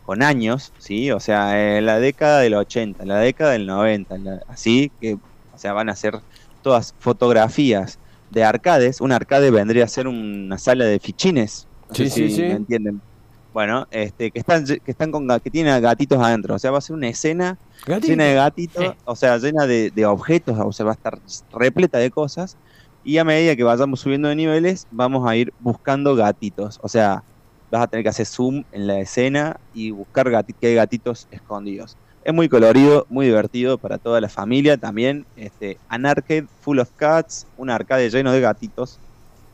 con 0.05 0.23
años, 0.23 0.75
¿sí? 0.77 1.11
O 1.11 1.21
sea, 1.21 1.79
en 1.79 1.87
la 1.87 2.01
década 2.01 2.40
del 2.40 2.53
80, 2.53 3.03
en 3.03 3.09
la 3.09 3.18
década 3.18 3.53
del 3.53 3.64
90, 3.64 4.42
así 4.47 4.92
que, 5.01 5.14
o 5.14 5.59
sea, 5.59 5.73
van 5.73 5.88
a 5.88 5.97
ser 5.97 6.21
todas 6.61 6.95
fotografías 6.99 7.99
de 8.31 8.45
arcades. 8.45 9.01
Un 9.01 9.12
arcade 9.12 9.51
vendría 9.51 9.85
a 9.85 9.88
ser 9.88 10.09
una 10.09 10.59
sala 10.59 10.85
de 10.85 11.01
fichines. 11.01 11.66
sí, 11.92 12.11
sí, 12.11 12.29
sí. 12.29 12.42
¿Me 12.42 12.53
entienden? 12.57 13.01
Bueno, 13.53 13.87
este, 13.91 14.31
que 14.31 14.38
están, 14.38 14.65
que 14.65 14.91
están 14.91 15.11
con 15.11 15.29
que 15.41 15.51
tienen 15.51 15.81
gatitos 15.83 16.19
adentro. 16.19 16.55
O 16.55 16.59
sea, 16.59 16.71
va 16.71 16.79
a 16.79 16.81
ser 16.81 16.97
una 16.97 17.09
escena 17.09 17.59
llena 17.87 18.25
de 18.25 18.35
gatitos, 18.35 18.95
o 19.05 19.15
sea, 19.15 19.37
llena 19.38 19.67
de, 19.67 20.07
objetos, 20.07 20.59
o 20.59 20.73
sea, 20.73 20.87
va 20.87 20.93
a 20.93 20.95
estar 20.95 21.19
repleta 21.53 21.99
de 21.99 22.11
cosas. 22.11 22.57
Y 23.05 23.19
a 23.19 23.25
medida 23.25 23.57
que 23.57 23.65
vayamos 23.65 24.01
subiendo 24.01 24.29
de 24.29 24.37
niveles, 24.37 24.87
vamos 24.91 25.29
a 25.29 25.37
ir 25.37 25.53
buscando 25.61 26.15
gatitos. 26.15 26.79
O 26.83 26.88
sea, 26.88 27.23
vas 27.71 27.83
a 27.83 27.87
tener 27.88 28.05
que 28.05 28.11
hacer 28.11 28.27
zoom 28.27 28.65
en 28.73 28.87
la 28.87 29.01
escena 29.01 29.59
y 29.75 29.91
buscar 29.91 30.31
que 30.59 30.67
hay 30.69 30.75
gatitos 30.75 31.29
escondidos. 31.31 31.97
Es 32.25 32.33
muy 32.33 32.49
colorido, 32.49 33.07
muy 33.11 33.27
divertido 33.27 33.79
para 33.79 33.99
toda 33.99 34.21
la 34.21 34.29
familia. 34.29 34.77
También, 34.77 35.27
este, 35.37 35.79
An 35.88 36.07
Arcade 36.07 36.47
Full 36.61 36.79
of 36.79 36.91
Cats, 36.97 37.47
un 37.59 37.69
arcade 37.69 38.09
lleno 38.09 38.31
de 38.31 38.41
gatitos. 38.41 38.99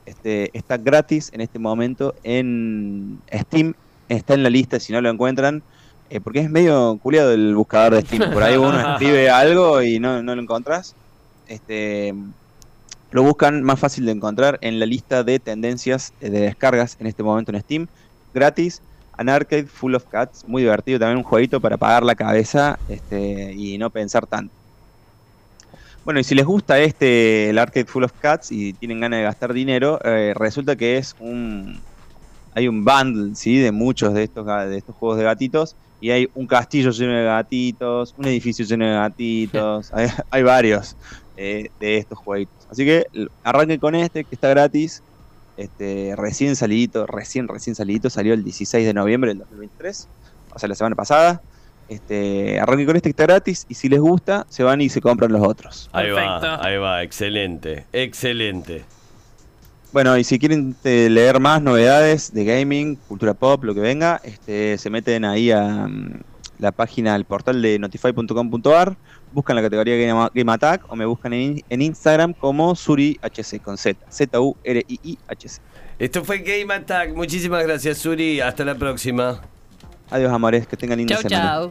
Este, 0.04 0.50
está 0.56 0.76
gratis 0.76 1.30
en 1.32 1.40
este 1.40 1.58
momento 1.58 2.14
en 2.22 3.20
Steam 3.32 3.74
está 4.08 4.34
en 4.34 4.42
la 4.42 4.50
lista 4.50 4.80
si 4.80 4.92
no 4.92 5.00
lo 5.00 5.10
encuentran, 5.10 5.62
eh, 6.10 6.20
porque 6.20 6.40
es 6.40 6.50
medio 6.50 6.98
culiado 7.02 7.32
el 7.32 7.54
buscador 7.54 7.94
de 7.94 8.02
Steam. 8.02 8.32
Por 8.32 8.42
ahí 8.42 8.56
uno 8.56 8.78
escribe 8.92 9.28
algo 9.30 9.82
y 9.82 9.98
no, 9.98 10.22
lo 10.22 10.40
encontrás. 10.40 10.94
Este, 11.46 12.14
lo 13.10 13.22
buscan 13.22 13.62
más 13.62 13.78
fácil 13.78 14.06
de 14.06 14.12
encontrar 14.12 14.58
en 14.62 14.78
la 14.78 14.86
lista 14.86 15.24
de 15.24 15.38
tendencias 15.38 16.12
de 16.20 16.30
descargas 16.30 16.96
en 17.00 17.06
este 17.06 17.22
momento 17.22 17.52
en 17.52 17.60
Steam. 17.60 17.86
Gratis, 18.34 18.82
An 19.16 19.28
Arcade 19.28 19.66
Full 19.66 19.94
of 19.94 20.04
Cats, 20.04 20.44
muy 20.46 20.62
divertido, 20.62 20.98
también 20.98 21.18
un 21.18 21.24
jueguito 21.24 21.60
para 21.60 21.74
apagar 21.74 22.02
la 22.04 22.14
cabeza 22.14 22.78
este, 22.88 23.52
y 23.52 23.78
no 23.78 23.90
pensar 23.90 24.26
tanto. 24.26 24.54
Bueno, 26.04 26.20
y 26.20 26.24
si 26.24 26.34
les 26.34 26.46
gusta 26.46 26.78
este, 26.78 27.50
el 27.50 27.58
Arcade 27.58 27.84
Full 27.84 28.04
of 28.04 28.12
Cats 28.20 28.52
y 28.52 28.72
tienen 28.72 29.00
ganas 29.00 29.18
de 29.18 29.24
gastar 29.24 29.52
dinero, 29.52 29.98
eh, 30.04 30.32
resulta 30.34 30.76
que 30.76 30.96
es 30.96 31.16
un, 31.20 31.80
hay 32.58 32.66
un 32.66 32.84
bundle, 32.84 33.34
¿sí? 33.36 33.58
De 33.58 33.70
muchos 33.70 34.12
de 34.14 34.24
estos, 34.24 34.44
de 34.44 34.76
estos 34.76 34.94
juegos 34.96 35.18
de 35.18 35.24
gatitos. 35.24 35.76
Y 36.00 36.10
hay 36.10 36.28
un 36.34 36.46
castillo 36.46 36.90
lleno 36.90 37.12
de 37.12 37.24
gatitos, 37.24 38.14
un 38.18 38.26
edificio 38.26 38.64
lleno 38.64 38.84
de 38.84 38.94
gatitos. 38.94 39.92
hay, 40.30 40.42
varios 40.42 40.96
eh, 41.36 41.70
de 41.78 41.98
estos 41.98 42.18
jueguitos. 42.18 42.66
Así 42.70 42.84
que 42.84 43.06
arranquen 43.44 43.78
con 43.78 43.94
este, 43.94 44.24
que 44.24 44.34
está 44.34 44.48
gratis. 44.48 45.02
Este, 45.56 46.14
recién 46.16 46.56
salidito, 46.56 47.06
recién, 47.06 47.46
recién 47.46 47.76
salidito. 47.76 48.10
Salió 48.10 48.34
el 48.34 48.42
16 48.42 48.86
de 48.86 48.94
noviembre 48.94 49.30
del 49.30 49.38
2023. 49.38 50.08
O 50.54 50.58
sea, 50.58 50.68
la 50.68 50.74
semana 50.74 50.96
pasada. 50.96 51.40
Este, 51.88 52.60
arranquen 52.60 52.86
con 52.86 52.96
este 52.96 53.08
que 53.08 53.12
está 53.12 53.22
gratis 53.22 53.64
y 53.66 53.74
si 53.74 53.88
les 53.88 54.00
gusta, 54.00 54.46
se 54.50 54.62
van 54.62 54.80
y 54.80 54.88
se 54.88 55.00
compran 55.00 55.32
los 55.32 55.40
otros. 55.40 55.88
Ahí 55.92 56.10
va, 56.10 56.62
ahí 56.62 56.76
va, 56.76 57.02
excelente, 57.02 57.86
excelente. 57.94 58.84
Bueno, 59.92 60.18
y 60.18 60.24
si 60.24 60.38
quieren 60.38 60.76
eh, 60.84 61.08
leer 61.10 61.40
más 61.40 61.62
novedades 61.62 62.32
de 62.32 62.44
gaming, 62.44 62.96
cultura 63.08 63.32
pop, 63.32 63.64
lo 63.64 63.74
que 63.74 63.80
venga, 63.80 64.20
este, 64.22 64.76
se 64.76 64.90
meten 64.90 65.24
ahí 65.24 65.50
a 65.50 65.86
mm, 65.88 66.20
la 66.58 66.72
página, 66.72 67.14
al 67.14 67.24
portal 67.24 67.62
de 67.62 67.78
notify.com.ar, 67.78 68.96
buscan 69.32 69.56
la 69.56 69.62
categoría 69.62 69.96
Game, 70.34 70.52
Attack 70.52 70.84
o 70.88 70.96
me 70.96 71.06
buscan 71.06 71.32
en, 71.32 71.62
Instagram 71.70 72.34
como 72.34 72.74
SuriHC 72.74 73.62
con 73.62 73.78
Z, 73.78 73.98
Z-U-R-I-I-H-C. 74.10 75.60
Esto 75.98 76.24
fue 76.24 76.38
Game 76.38 76.72
Attack, 76.72 77.14
muchísimas 77.14 77.64
gracias 77.64 77.98
Suri, 77.98 78.40
hasta 78.40 78.64
la 78.64 78.74
próxima. 78.74 79.40
Adiós 80.10 80.32
amores, 80.32 80.66
que 80.66 80.76
tengan 80.76 80.98
linda 80.98 81.18
chau, 81.20 81.30
Chau. 81.30 81.70